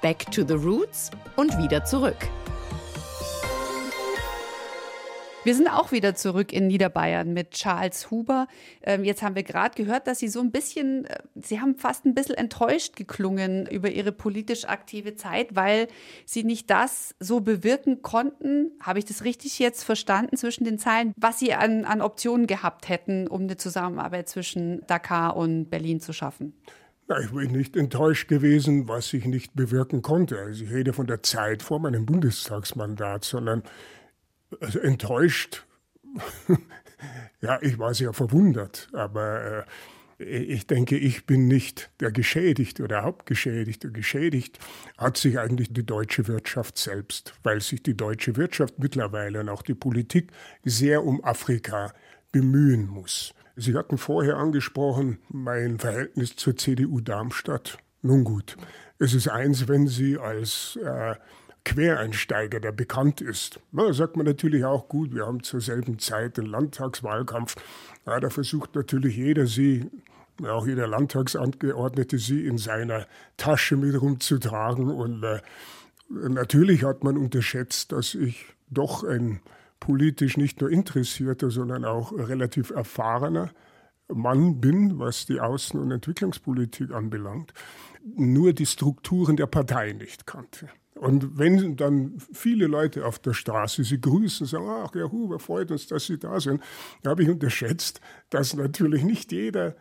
[0.00, 2.30] Back to the Roots und wieder zurück.
[5.46, 8.48] Wir sind auch wieder zurück in Niederbayern mit Charles Huber.
[8.82, 12.04] Ähm, jetzt haben wir gerade gehört, dass Sie so ein bisschen, äh, Sie haben fast
[12.04, 15.86] ein bisschen enttäuscht geklungen über Ihre politisch aktive Zeit, weil
[16.24, 21.12] Sie nicht das so bewirken konnten, habe ich das richtig jetzt verstanden zwischen den Zeilen,
[21.16, 26.12] was Sie an, an Optionen gehabt hätten, um eine Zusammenarbeit zwischen Dakar und Berlin zu
[26.12, 26.54] schaffen.
[27.22, 30.40] ich bin nicht enttäuscht gewesen, was ich nicht bewirken konnte.
[30.40, 33.62] Also ich rede von der Zeit vor meinem Bundestagsmandat, sondern
[34.60, 35.66] also enttäuscht.
[37.40, 39.64] ja, ich war sehr verwundert, aber äh,
[40.18, 43.90] ich denke, ich bin nicht der Geschädigte oder Hauptgeschädigte.
[43.90, 44.58] Geschädigt
[44.96, 49.62] hat sich eigentlich die deutsche Wirtschaft selbst, weil sich die deutsche Wirtschaft mittlerweile und auch
[49.62, 50.32] die Politik
[50.64, 51.92] sehr um Afrika
[52.32, 53.34] bemühen muss.
[53.56, 57.78] Sie hatten vorher angesprochen, mein Verhältnis zur CDU Darmstadt.
[58.02, 58.56] Nun gut,
[58.98, 61.14] es ist eins, wenn Sie als äh,
[61.66, 63.58] Quereinsteiger, der bekannt ist.
[63.72, 67.56] Da sagt man natürlich auch, gut, wir haben zur selben Zeit den Landtagswahlkampf.
[68.06, 69.90] Ja, da versucht natürlich jeder, sie,
[70.44, 74.88] auch jeder Landtagsabgeordnete, sie in seiner Tasche mit rumzutragen.
[74.90, 75.40] Und äh,
[76.08, 79.40] natürlich hat man unterschätzt, dass ich doch ein
[79.80, 83.50] politisch nicht nur interessierter, sondern auch relativ erfahrener
[84.06, 87.52] Mann bin, was die Außen- und Entwicklungspolitik anbelangt,
[88.04, 90.68] nur die Strukturen der Partei nicht kannte.
[90.98, 95.70] Und wenn dann viele Leute auf der Straße sie grüßen, sagen, ach, Herr Huber, freut
[95.70, 96.62] uns, dass Sie da sind,
[97.02, 99.76] da habe ich unterschätzt, dass natürlich nicht jeder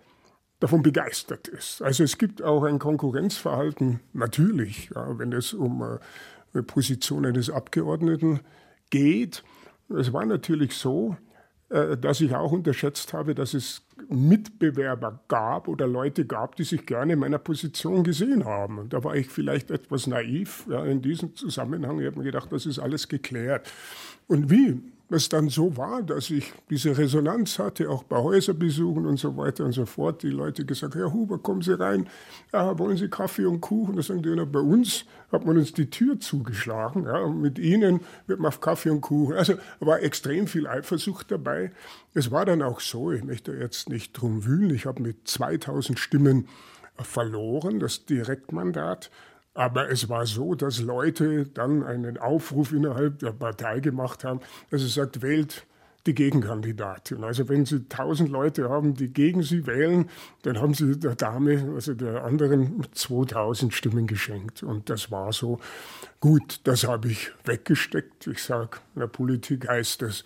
[0.60, 1.82] davon begeistert ist.
[1.82, 5.99] Also es gibt auch ein Konkurrenzverhalten, natürlich, ja, wenn es um
[6.54, 8.41] äh, Positionen des Abgeordneten
[8.89, 9.43] geht.
[9.89, 11.15] Es war natürlich so,
[11.69, 17.13] dass ich auch unterschätzt habe, dass es Mitbewerber gab oder Leute gab, die sich gerne
[17.13, 18.78] in meiner Position gesehen haben.
[18.78, 21.99] Und da war ich vielleicht etwas naiv ja, in diesem Zusammenhang.
[21.99, 23.71] Ich habe mir gedacht, das ist alles geklärt.
[24.28, 29.17] Und wie es dann so war, dass ich diese Resonanz hatte, auch bei Häuserbesuchen und
[29.17, 30.23] so weiter und so fort.
[30.23, 32.07] Die Leute gesagt, Herr Huber, kommen Sie rein,
[32.51, 33.95] ja, wollen Sie Kaffee und Kuchen?
[33.95, 37.05] Da sagen die, bei uns hat man uns die Tür zugeschlagen.
[37.05, 39.35] Ja, und mit Ihnen wird man auf Kaffee und Kuchen.
[39.35, 41.71] Also war extrem viel Eifersucht dabei.
[42.13, 45.99] Es war dann auch so, ich möchte jetzt nicht drum wühlen, ich habe mit 2000
[45.99, 46.47] Stimmen
[46.97, 49.11] verloren, das Direktmandat.
[49.55, 54.81] Aber es war so, dass Leute dann einen Aufruf innerhalb der Partei gemacht haben, dass
[54.81, 55.65] es sagt, wählt
[56.05, 57.23] die Gegenkandidatin.
[57.23, 60.09] Also wenn Sie tausend Leute haben, die gegen Sie wählen,
[60.43, 64.61] dann haben Sie der Dame, also der anderen, 2000 Stimmen geschenkt.
[64.61, 65.59] Und das war so.
[66.19, 68.27] Gut, das habe ich weggesteckt.
[68.27, 70.25] Ich sage, in der Politik heißt das,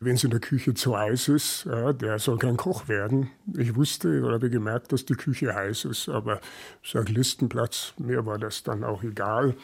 [0.00, 3.30] wenn es in der Küche zu heiß ist, ja, der soll kein Koch werden.
[3.56, 6.40] Ich wusste oder habe gemerkt, dass die Küche heiß ist, aber
[6.84, 9.56] sage Listenplatz, mir war das dann auch egal.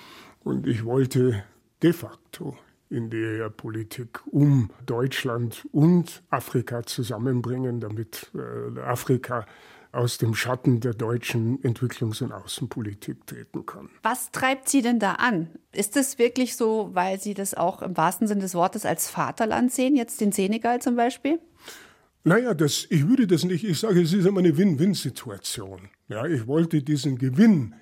[0.42, 1.44] Und ich wollte
[1.82, 2.56] de facto
[2.88, 9.46] in der Politik um Deutschland und Afrika zusammenbringen, damit äh, Afrika
[9.92, 13.90] aus dem Schatten der deutschen Entwicklungs- und Außenpolitik treten kann.
[14.02, 15.50] Was treibt Sie denn da an?
[15.72, 19.70] Ist es wirklich so, weil Sie das auch im wahrsten Sinne des Wortes als Vaterland
[19.70, 21.38] sehen, jetzt den Senegal zum Beispiel?
[22.24, 25.90] Naja, das, ich würde das nicht, ich sage, es ist immer eine Win-Win-Situation.
[26.08, 27.74] Ja, ich wollte diesen Gewinn,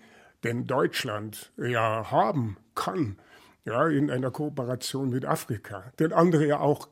[0.42, 3.18] den Deutschland ja haben kann,
[3.66, 6.88] ja, in einer Kooperation mit Afrika, den andere ja auch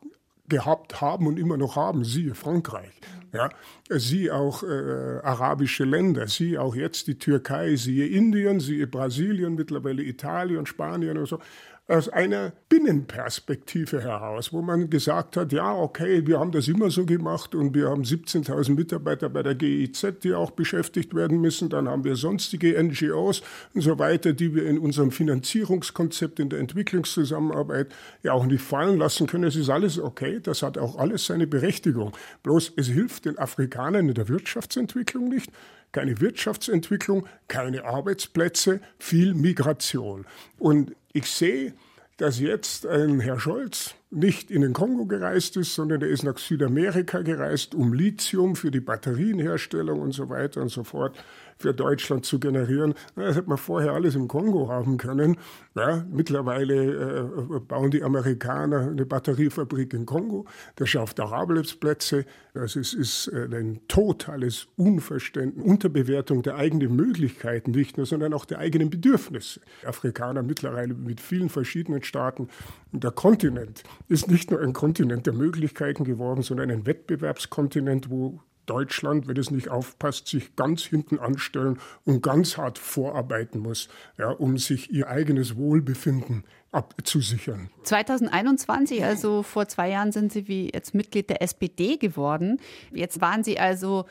[0.48, 2.92] gehabt haben und immer noch haben, siehe Frankreich,
[3.32, 3.50] ja,
[3.88, 10.02] siehe auch äh, arabische Länder, siehe auch jetzt die Türkei, siehe Indien, siehe Brasilien, mittlerweile
[10.02, 11.38] Italien, Spanien und so
[11.88, 17.06] aus einer Binnenperspektive heraus, wo man gesagt hat, ja, okay, wir haben das immer so
[17.06, 21.70] gemacht und wir haben 17.000 Mitarbeiter bei der GIZ, die auch beschäftigt werden müssen.
[21.70, 23.40] Dann haben wir sonstige NGOs
[23.72, 27.88] und so weiter, die wir in unserem Finanzierungskonzept in der Entwicklungszusammenarbeit
[28.22, 29.44] ja auch nicht fallen lassen können.
[29.44, 32.14] Es ist alles okay, das hat auch alles seine Berechtigung.
[32.42, 35.50] Bloß es hilft den Afrikanern in der Wirtschaftsentwicklung nicht
[35.92, 40.26] keine Wirtschaftsentwicklung, keine Arbeitsplätze, viel Migration.
[40.58, 41.74] Und ich sehe,
[42.18, 46.38] dass jetzt ein Herr Scholz nicht in den Kongo gereist ist, sondern er ist nach
[46.38, 51.16] Südamerika gereist, um Lithium für die Batterienherstellung und so weiter und so fort
[51.58, 52.94] für Deutschland zu generieren.
[53.16, 55.36] Das hätte man vorher alles im Kongo haben können.
[55.74, 57.20] Ja, mittlerweile
[57.54, 60.46] äh, bauen die Amerikaner eine Batteriefabrik in Kongo.
[60.76, 62.24] Das schafft auch Arbeitsplätze.
[62.54, 68.44] Das ist, ist äh, ein totales Unverständnis, Unterbewertung der eigenen Möglichkeiten nicht nur, sondern auch
[68.44, 69.60] der eigenen Bedürfnisse.
[69.84, 72.48] Afrikaner mittlerweile mit vielen verschiedenen Staaten.
[72.92, 79.26] Der Kontinent ist nicht nur ein Kontinent der Möglichkeiten geworden, sondern ein Wettbewerbskontinent, wo Deutschland,
[79.26, 84.58] wenn es nicht aufpasst, sich ganz hinten anstellen und ganz hart vorarbeiten muss, ja, um
[84.58, 87.70] sich ihr eigenes Wohlbefinden abzusichern.
[87.82, 92.60] 2021, also vor zwei Jahren, sind Sie wie jetzt Mitglied der SPD geworden.
[92.92, 94.04] Jetzt waren Sie also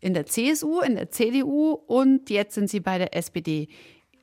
[0.00, 3.68] in der CSU, in der CDU und jetzt sind Sie bei der SPD.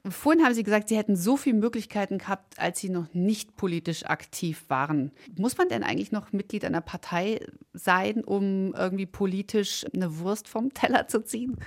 [0.10, 4.06] Vorhin haben Sie gesagt, Sie hätten so viele Möglichkeiten gehabt, als Sie noch nicht politisch
[4.06, 5.12] aktiv waren.
[5.38, 7.40] Muss man denn eigentlich noch Mitglied einer Partei
[7.74, 11.58] sein, um irgendwie politisch eine Wurst vom Teller zu ziehen?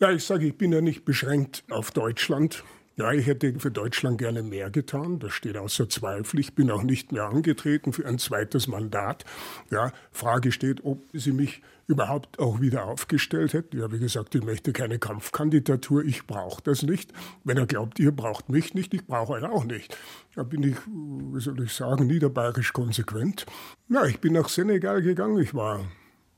[0.00, 2.64] Ja, ich sage, ich bin ja nicht beschränkt auf Deutschland.
[2.98, 5.18] Ja, ich hätte für Deutschland gerne mehr getan.
[5.18, 6.40] Das steht außer Zweifel.
[6.40, 9.26] Ich bin auch nicht mehr angetreten für ein zweites Mandat.
[9.70, 13.78] Ja, Frage steht, ob Sie mich überhaupt auch wieder aufgestellt hätten.
[13.78, 16.04] Ja, wie gesagt, ich möchte keine Kampfkandidatur.
[16.04, 17.12] Ich brauche das nicht.
[17.44, 19.96] Wenn er glaubt, ihr braucht mich nicht, ich brauche euch auch nicht.
[20.34, 23.44] Da bin ich, wie soll ich sagen, niederbayerisch konsequent.
[23.90, 25.38] Ja, ich bin nach Senegal gegangen.
[25.38, 25.84] Ich war,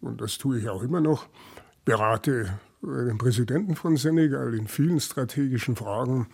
[0.00, 1.28] und das tue ich auch immer noch,
[1.84, 6.28] berate den Präsidenten von Senegal in vielen strategischen Fragen,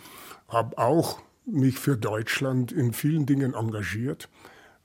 [0.48, 4.28] habe auch mich für Deutschland in vielen Dingen engagiert.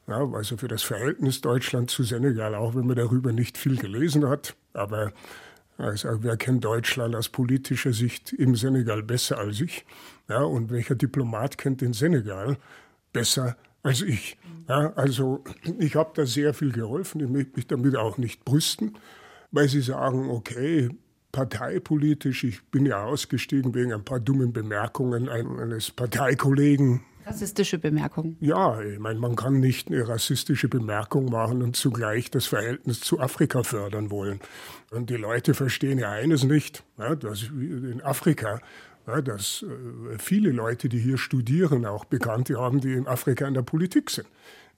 [0.07, 4.27] Ja, also für das Verhältnis Deutschland zu Senegal, auch wenn man darüber nicht viel gelesen
[4.27, 4.55] hat.
[4.73, 5.13] Aber
[5.77, 9.85] also, wer kennt Deutschland aus politischer Sicht im Senegal besser als ich?
[10.27, 12.57] Ja, und welcher Diplomat kennt den Senegal
[13.13, 14.37] besser als ich?
[14.67, 15.43] Ja, also
[15.77, 17.21] ich habe da sehr viel geholfen.
[17.21, 18.97] Ich möchte mich damit auch nicht brüsten,
[19.51, 20.89] weil Sie sagen, okay,
[21.31, 22.43] parteipolitisch.
[22.43, 27.01] Ich bin ja ausgestiegen wegen ein paar dummen Bemerkungen eines Parteikollegen.
[27.25, 28.37] Rassistische Bemerkungen?
[28.39, 33.19] Ja, ich meine, man kann nicht eine rassistische Bemerkung machen und zugleich das Verhältnis zu
[33.19, 34.39] Afrika fördern wollen.
[34.91, 38.59] Und die Leute verstehen ja eines nicht, ja, dass in Afrika
[39.07, 43.55] ja, dass äh, viele Leute, die hier studieren, auch Bekannte haben, die in Afrika in
[43.55, 44.27] der Politik sind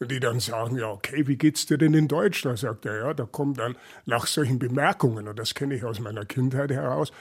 [0.05, 2.59] die dann sagen, ja, okay, wie geht's dir denn in Deutschland?
[2.59, 6.25] Sagt er, ja, da kommt dann nach solchen Bemerkungen, und das kenne ich aus meiner
[6.25, 7.11] Kindheit heraus,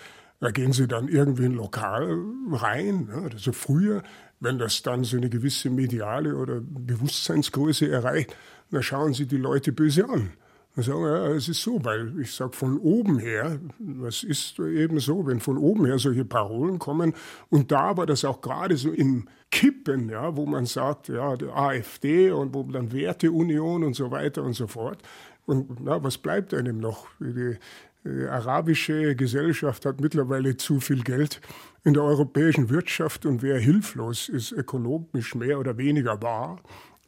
[0.40, 2.16] da gehen sie dann irgendwie in ein Lokal
[2.51, 3.07] rein.
[3.07, 3.31] Ne?
[3.33, 4.03] Also früher,
[4.40, 8.35] wenn das dann so eine gewisse mediale oder Bewusstseinsgröße erreicht,
[8.71, 10.33] dann schauen sie die Leute böse an.
[10.76, 15.00] Dann sagen, ja, es ist so, weil ich sage von oben her, was ist eben
[15.00, 17.12] so, wenn von oben her solche Parolen kommen
[17.48, 21.48] und da war das auch gerade so im Kippen, ja, wo man sagt, ja, die
[21.48, 25.02] AfD und wo dann Werteunion und so weiter und so fort.
[25.44, 27.09] Und na, was bleibt einem noch?
[27.18, 27.56] Die,
[28.04, 31.40] die arabische Gesellschaft hat mittlerweile zu viel Geld
[31.83, 36.61] in der europäischen Wirtschaft und wer hilflos ist, ökonomisch mehr oder weniger wahr.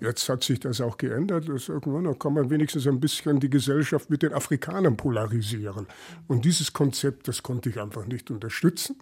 [0.03, 1.49] Jetzt hat sich das auch geändert.
[1.49, 5.87] Das irgendwann da kann man wenigstens ein bisschen die Gesellschaft mit den Afrikanern polarisieren.
[6.27, 8.97] Und dieses Konzept, das konnte ich einfach nicht unterstützen.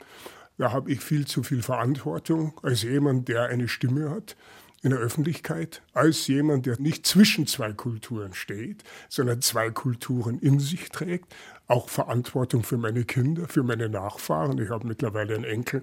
[0.58, 4.36] Da habe ich viel zu viel Verantwortung als jemand, der eine Stimme hat
[4.82, 10.58] in der Öffentlichkeit, als jemand, der nicht zwischen zwei Kulturen steht, sondern zwei Kulturen in
[10.58, 11.34] sich trägt,
[11.66, 14.58] auch Verantwortung für meine Kinder, für meine Nachfahren.
[14.58, 15.82] Ich habe mittlerweile einen Enkel,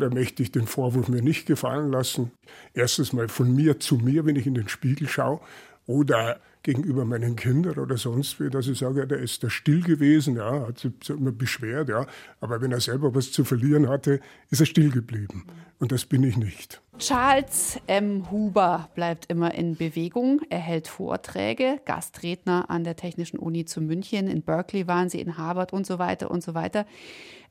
[0.00, 2.32] da möchte ich den Vorwurf mir nicht gefallen lassen.
[2.74, 5.40] Erstens mal von mir zu mir, wenn ich in den Spiegel schaue,
[5.86, 10.36] oder gegenüber meinen Kindern oder sonst wie, dass ich sage, der ist da still gewesen,
[10.36, 12.06] ja, hat sich immer beschwert, ja,
[12.40, 15.44] aber wenn er selber was zu verlieren hatte, ist er still geblieben.
[15.80, 16.80] Und das bin ich nicht.
[16.98, 18.30] Charles M.
[18.30, 20.40] Huber bleibt immer in Bewegung.
[20.48, 25.36] Er hält Vorträge, Gastredner an der Technischen Uni zu München, in Berkeley waren sie, in
[25.36, 26.86] Harvard und so weiter und so weiter.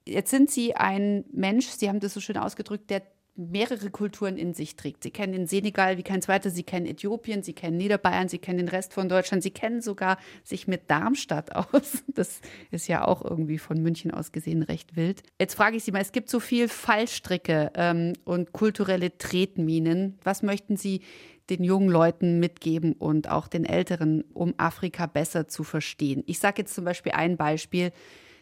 [0.08, 3.04] Jetzt sind Sie ein Mensch, Sie haben das so schön ausgedrückt, der
[3.36, 5.04] mehrere Kulturen in sich trägt.
[5.04, 8.58] Sie kennen den Senegal wie kein zweiter, Sie kennen Äthiopien, Sie kennen Niederbayern, Sie kennen
[8.58, 12.04] den Rest von Deutschland, Sie kennen sogar sich mit Darmstadt aus.
[12.08, 15.24] Das ist ja auch irgendwie von München aus gesehen recht wild.
[15.40, 20.20] Jetzt frage ich Sie mal, es gibt so viel Fallstricke ähm, und kulturelle Tretminen.
[20.24, 21.02] Was möchten Sie
[21.50, 26.24] den jungen Leuten mitgeben und auch den Älteren, um Afrika besser zu verstehen?
[26.28, 27.92] Ich sage jetzt zum Beispiel ein Beispiel,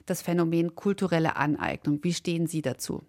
[0.05, 1.99] das Phänomen kulturelle Aneignung.
[2.03, 3.03] Wie stehen Sie dazu?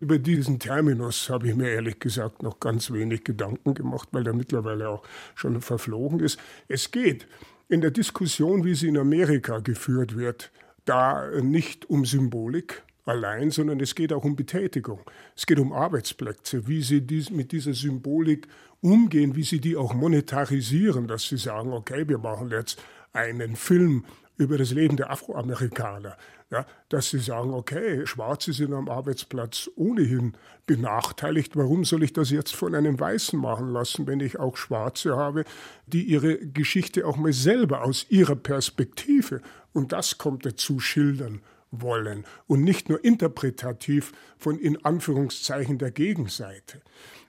[0.00, 4.34] Über diesen Terminus habe ich mir ehrlich gesagt noch ganz wenig Gedanken gemacht, weil der
[4.34, 5.02] mittlerweile auch
[5.34, 6.38] schon verflogen ist.
[6.68, 7.26] Es geht
[7.68, 10.50] in der Diskussion, wie sie in Amerika geführt wird,
[10.84, 15.00] da nicht um Symbolik allein, sondern es geht auch um Betätigung.
[15.36, 18.48] Es geht um Arbeitsplätze, wie sie dies, mit dieser Symbolik
[18.80, 24.04] umgehen, wie sie die auch monetarisieren, dass sie sagen, okay, wir machen jetzt einen Film
[24.36, 26.16] über das Leben der Afroamerikaner.
[26.50, 30.34] Ja, dass sie sagen, okay, Schwarze sind am Arbeitsplatz ohnehin
[30.66, 31.56] benachteiligt.
[31.56, 35.44] Warum soll ich das jetzt von einem Weißen machen lassen, wenn ich auch Schwarze habe,
[35.86, 39.40] die ihre Geschichte auch mal selber aus ihrer Perspektive,
[39.72, 41.40] und das kommt dazu, schildern
[41.80, 46.80] wollen und nicht nur interpretativ von in Anführungszeichen der Gegenseite.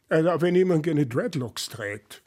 [0.10, 2.22] Also wenn jemand gerne Dreadlocks trägt,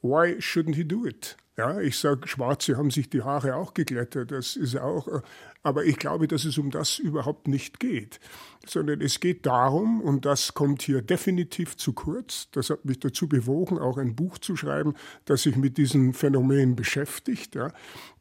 [0.00, 1.36] why shouldn't he do it?
[1.58, 5.20] Ja, ich sage, Schwarze haben sich die Haare auch geglättet, das ist auch, äh,
[5.62, 8.20] aber ich glaube, dass es um das überhaupt nicht geht,
[8.66, 13.28] sondern es geht darum, und das kommt hier definitiv zu kurz, das hat mich dazu
[13.28, 14.94] bewogen, auch ein Buch zu schreiben,
[15.26, 17.70] das sich mit diesem Phänomen beschäftigt, ja,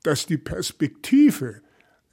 [0.03, 1.61] dass die Perspektive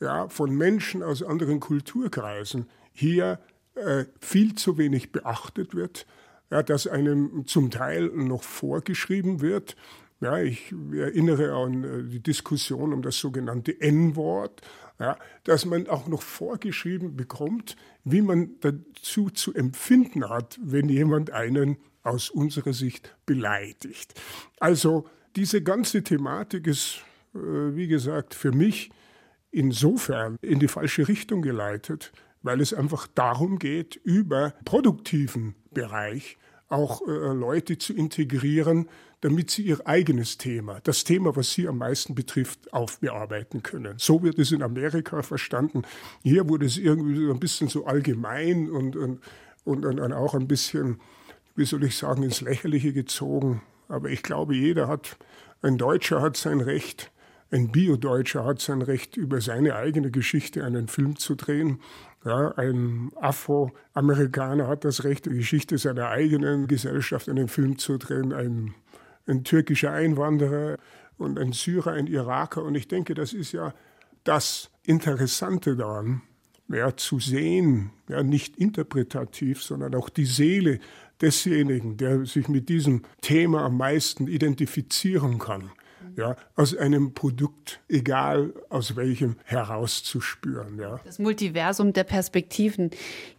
[0.01, 3.41] ja, von Menschen aus anderen Kulturkreisen hier
[3.75, 6.07] äh, viel zu wenig beachtet wird,
[6.51, 9.75] ja, dass einem zum Teil noch vorgeschrieben wird,
[10.21, 14.63] ja, ich erinnere an äh, die Diskussion um das sogenannte N-Wort,
[14.99, 21.31] ja, dass man auch noch vorgeschrieben bekommt, wie man dazu zu empfinden hat, wenn jemand
[21.31, 24.15] einen aus unserer Sicht beleidigt.
[24.59, 27.03] Also diese ganze Thematik ist,
[27.35, 28.91] äh, wie gesagt, für mich
[29.51, 37.07] insofern in die falsche Richtung geleitet, weil es einfach darum geht, über produktiven Bereich auch
[37.07, 38.89] äh, Leute zu integrieren,
[39.21, 43.95] damit sie ihr eigenes Thema, das Thema, was sie am meisten betrifft, aufbearbeiten können.
[43.99, 45.83] So wird es in Amerika verstanden.
[46.23, 49.21] Hier wurde es irgendwie so ein bisschen so allgemein und, und,
[49.65, 51.01] und, und auch ein bisschen,
[51.57, 53.63] wie soll ich sagen, ins Lächerliche gezogen.
[53.89, 55.17] Aber ich glaube, jeder hat,
[55.63, 57.11] ein Deutscher hat sein Recht,
[57.51, 61.81] ein Bio-Deutscher hat sein Recht, über seine eigene Geschichte einen Film zu drehen.
[62.25, 68.33] Ja, ein Afroamerikaner hat das Recht, die Geschichte seiner eigenen Gesellschaft einen Film zu drehen.
[68.33, 68.75] Ein
[69.29, 70.77] ein türkischer Einwanderer
[71.17, 72.63] und ein Syrer, ein Iraker.
[72.63, 73.75] Und ich denke, das ist ja
[74.25, 76.23] das Interessante daran,
[76.69, 80.81] ja, zu sehen, ja, nicht interpretativ, sondern auch die Seele
[81.21, 85.71] desjenigen, der sich mit diesem Thema am meisten identifizieren kann.
[86.17, 90.77] Ja, aus einem Produkt, egal aus welchem, herauszuspüren.
[90.79, 91.01] Ja.
[91.05, 92.91] Das Multiversum der Perspektiven.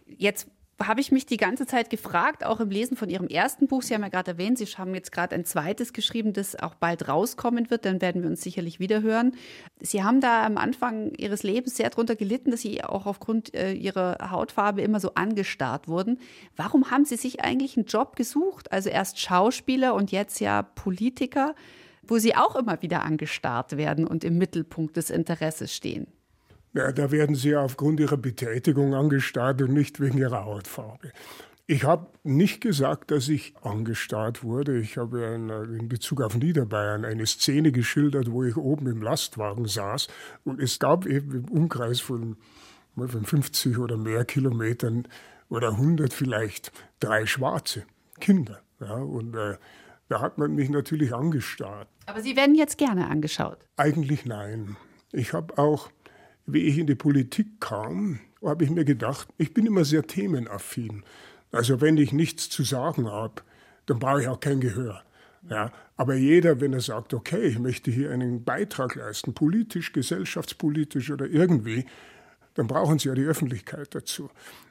[0.06, 0.48] Jetzt
[0.82, 3.82] habe ich mich die ganze Zeit gefragt, auch im Lesen von Ihrem ersten Buch.
[3.82, 7.08] Sie haben ja gerade erwähnt, Sie haben jetzt gerade ein zweites geschrieben, das auch bald
[7.08, 7.84] rauskommen wird.
[7.84, 9.32] Dann werden wir uns sicherlich wieder hören.
[9.80, 13.72] Sie haben da am Anfang Ihres Lebens sehr darunter gelitten, dass Sie auch aufgrund äh,
[13.72, 16.18] Ihrer Hautfarbe immer so angestarrt wurden.
[16.56, 18.72] Warum haben Sie sich eigentlich einen Job gesucht?
[18.72, 21.54] Also erst Schauspieler und jetzt ja Politiker,
[22.02, 26.06] wo Sie auch immer wieder angestarrt werden und im Mittelpunkt des Interesses stehen.
[26.72, 31.10] Ja, da werden sie aufgrund ihrer Betätigung angestarrt und nicht wegen ihrer Hautfarbe.
[31.66, 34.78] Ich habe nicht gesagt, dass ich angestarrt wurde.
[34.78, 40.08] Ich habe in Bezug auf Niederbayern eine Szene geschildert, wo ich oben im Lastwagen saß
[40.44, 42.36] und es gab eben im Umkreis von,
[42.96, 45.06] von 50 oder mehr Kilometern
[45.48, 47.84] oder 100 vielleicht drei schwarze
[48.18, 48.62] Kinder.
[48.80, 49.56] Ja, und äh,
[50.08, 51.88] da hat man mich natürlich angestarrt.
[52.06, 53.58] Aber Sie werden jetzt gerne angeschaut?
[53.76, 54.76] Eigentlich nein.
[55.12, 55.88] Ich habe auch,
[56.52, 61.04] wie ich in die Politik kam, habe ich mir gedacht, ich bin immer sehr themenaffin.
[61.52, 63.42] Also wenn ich nichts zu sagen habe,
[63.86, 65.02] dann brauche ich auch kein Gehör.
[65.48, 71.10] Ja, aber jeder, wenn er sagt, okay, ich möchte hier einen Beitrag leisten, politisch, gesellschaftspolitisch
[71.10, 71.86] oder irgendwie,
[72.54, 74.30] dann brauchen sie ja die Öffentlichkeit dazu.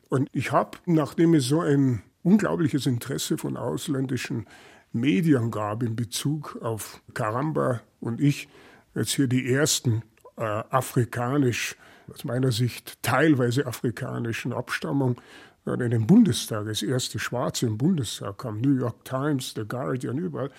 [0.09, 4.45] Und ich habe, nachdem es so ein unglaubliches Interesse von ausländischen
[4.91, 8.47] Medien gab in Bezug auf Karamba und ich,
[8.95, 10.03] jetzt hier die ersten
[10.39, 11.75] äh, afrikanisch,
[12.11, 15.21] aus meiner Sicht teilweise afrikanischen Abstammung,
[15.65, 20.49] in den Bundestag, das erste Schwarze im Bundestag kam, New York Times, The Guardian, überall.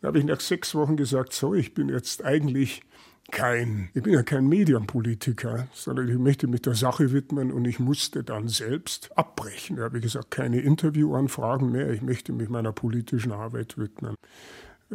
[0.00, 2.82] Da habe ich nach sechs Wochen gesagt, so, ich bin jetzt eigentlich
[3.30, 7.78] kein, ich bin ja kein Medienpolitiker, sondern ich möchte mich der Sache widmen und ich
[7.78, 9.76] musste dann selbst abbrechen.
[9.76, 14.16] Da habe ich gesagt, keine Interviewanfragen mehr, ich möchte mich meiner politischen Arbeit widmen.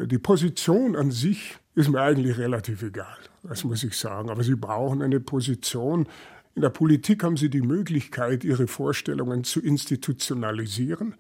[0.06, 4.30] Die Position an sich ist mir eigentlich relativ egal, das muss ich sagen.
[4.30, 6.08] Aber Sie brauchen eine Position.
[6.54, 11.16] In der Politik haben Sie die Möglichkeit, Ihre Vorstellungen zu institutionalisieren.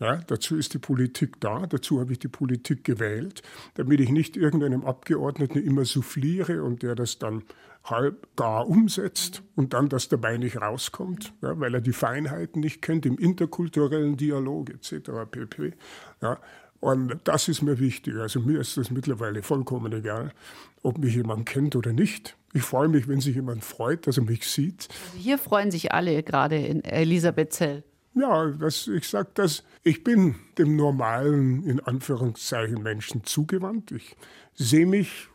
[0.00, 3.42] Ja, dazu ist die Politik da, dazu habe ich die Politik gewählt,
[3.74, 7.44] damit ich nicht irgendeinem Abgeordneten immer souffliere und der das dann
[7.84, 12.82] halb gar umsetzt und dann das dabei nicht rauskommt, ja, weil er die Feinheiten nicht
[12.82, 15.10] kennt im interkulturellen Dialog etc.
[15.30, 15.72] pp.
[16.20, 16.40] Ja,
[16.80, 18.16] und das ist mir wichtig.
[18.16, 20.32] Also mir ist das mittlerweile vollkommen egal,
[20.82, 22.36] ob mich jemand kennt oder nicht.
[22.52, 24.88] Ich freue mich, wenn sich jemand freut, dass er mich sieht.
[25.06, 27.82] Also hier freuen sich alle gerade in Elisabethzell.
[28.14, 33.92] Ja, das, ich sage das, ich bin dem normalen, in Anführungszeichen, Menschen zugewandt.
[33.92, 34.16] Ich
[34.54, 35.28] sehe mich,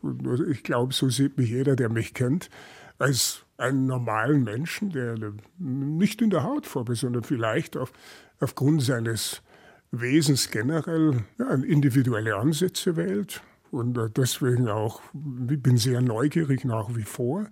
[0.50, 2.50] ich glaube, so sieht mich jeder, der mich kennt,
[2.98, 5.16] als einen normalen Menschen, der
[5.60, 7.92] nicht in der Hautfarbe, sondern vielleicht auf,
[8.40, 9.44] aufgrund seines
[9.92, 13.42] Wesens generell ja, individuelle Ansätze wählt.
[13.72, 15.02] Und deswegen auch,
[15.50, 17.48] ich bin sehr neugierig nach wie vor.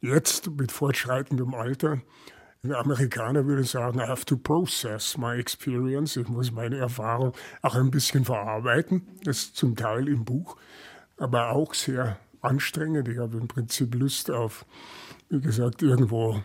[0.00, 2.02] Jetzt mit fortschreitendem Alter
[2.64, 6.16] ein Amerikaner würde sagen, I have to process my experience.
[6.16, 9.02] Ich muss meine Erfahrung auch ein bisschen verarbeiten.
[9.24, 10.56] Das ist zum Teil im Buch,
[11.16, 13.08] aber auch sehr anstrengend.
[13.08, 14.64] Ich habe im Prinzip Lust auf,
[15.28, 16.40] wie gesagt, irgendwo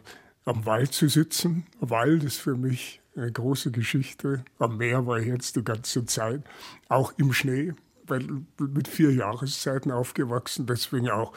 [0.45, 1.67] am Wald zu sitzen.
[1.81, 4.45] Wald ist für mich eine große Geschichte.
[4.59, 6.43] Am Meer war ich jetzt die ganze Zeit,
[6.87, 7.73] auch im Schnee,
[8.05, 8.25] weil
[8.59, 10.65] mit vier Jahreszeiten aufgewachsen.
[10.65, 11.33] Deswegen auch,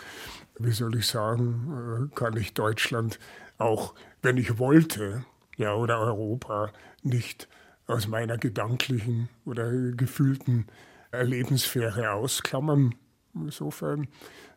[0.59, 3.19] wie soll ich sagen, äh, kann ich Deutschland
[3.61, 5.25] auch wenn ich wollte,
[5.57, 6.73] ja, oder Europa,
[7.03, 7.49] nicht
[7.87, 10.67] aus meiner gedanklichen oder gefühlten
[11.13, 12.95] Lebenssphäre ausklammern.
[13.35, 14.09] Insofern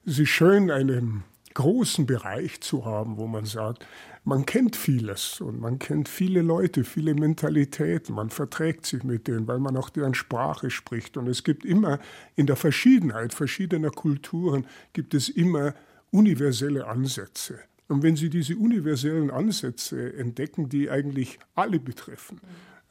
[0.05, 3.85] ist es schön, einen großen Bereich zu haben, wo man sagt,
[4.25, 9.47] man kennt vieles und man kennt viele Leute, viele Mentalitäten, man verträgt sich mit denen,
[9.47, 11.17] weil man auch deren Sprache spricht.
[11.17, 11.99] Und es gibt immer
[12.35, 15.73] in der Verschiedenheit verschiedener Kulturen, gibt es immer
[16.11, 17.59] universelle Ansätze.
[17.89, 22.39] Und wenn Sie diese universellen Ansätze entdecken, die eigentlich alle betreffen,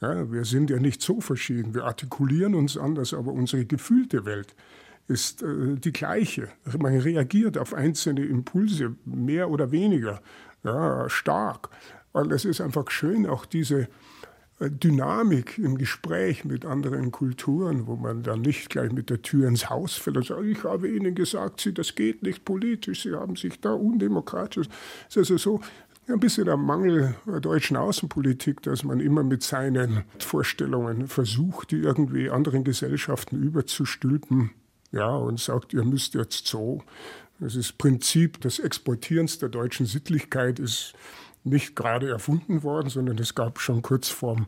[0.03, 4.55] ja, wir sind ja nicht so verschieden, wir artikulieren uns anders, aber unsere gefühlte Welt
[5.13, 6.49] ist äh, die gleiche.
[6.79, 10.21] Man reagiert auf einzelne Impulse mehr oder weniger
[10.65, 11.71] ja, stark.
[12.13, 13.89] Und es ist einfach schön, auch diese
[14.69, 19.71] Dynamik im Gespräch mit anderen Kulturen, wo man dann nicht gleich mit der Tür ins
[19.71, 23.37] Haus fällt und sagt, ich habe Ihnen gesagt, Sie, das geht nicht politisch, Sie haben
[23.37, 24.69] sich da undemokratisch.
[25.09, 25.61] Das ist also so
[26.13, 31.79] ein bisschen der Mangel der deutschen Außenpolitik, dass man immer mit seinen Vorstellungen versucht, die
[31.79, 34.51] irgendwie anderen Gesellschaften überzustülpen.
[34.93, 36.83] Ja, und sagt, ihr müsst jetzt so.
[37.41, 40.95] Das ist Prinzip des Exportierens der deutschen Sittlichkeit ist
[41.45, 44.47] nicht gerade erfunden worden, sondern es gab schon kurz vor dem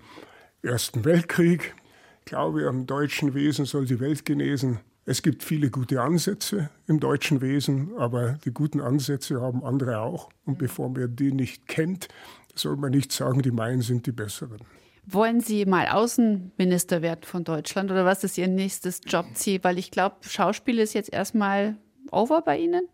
[0.62, 1.74] Ersten Weltkrieg.
[2.20, 4.80] Ich glaube, am deutschen Wesen soll die Welt genesen.
[5.06, 10.30] Es gibt viele gute Ansätze im deutschen Wesen, aber die guten Ansätze haben andere auch.
[10.46, 12.08] Und bevor man die nicht kennt,
[12.54, 14.60] soll man nicht sagen, die meinen sind die besseren.
[15.06, 19.62] Wollen Sie mal Außenminister werden von Deutschland oder was ist Ihr nächstes Jobziel?
[19.62, 21.76] Weil ich glaube, Schauspiel ist jetzt erstmal
[22.10, 22.88] over bei Ihnen?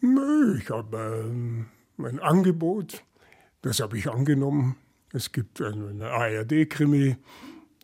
[0.00, 1.66] Nö, ich habe ähm,
[1.98, 3.04] ein Angebot
[3.62, 4.76] das habe ich angenommen.
[5.12, 7.16] Es gibt einen ARD-Krimi,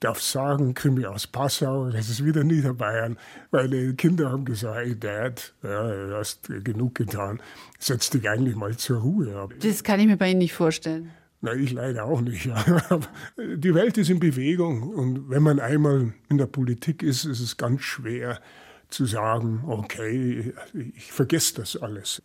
[0.01, 3.19] darf sagen, Krimi aus Passau, das ist wieder Niederbayern,
[3.51, 7.43] weil die Kinder haben gesagt, hey Dad, ja, du hast genug getan,
[7.79, 9.49] setz dich eigentlich mal zur Ruhe.
[9.61, 11.11] Das kann ich mir bei Ihnen nicht vorstellen.
[11.47, 12.47] Na, ich leider auch nicht.
[13.39, 17.57] Die Welt ist in Bewegung und wenn man einmal in der Politik ist, ist es
[17.57, 18.41] ganz schwer
[18.89, 20.53] zu sagen, okay,
[20.97, 22.21] ich vergesse das alles.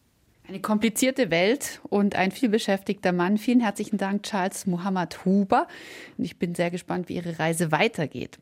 [0.48, 3.38] Eine komplizierte Welt und ein vielbeschäftigter Mann.
[3.38, 5.68] Vielen herzlichen Dank, Charles Muhammad Huber.
[6.18, 8.40] Und ich bin sehr gespannt, wie Ihre Reise weitergeht.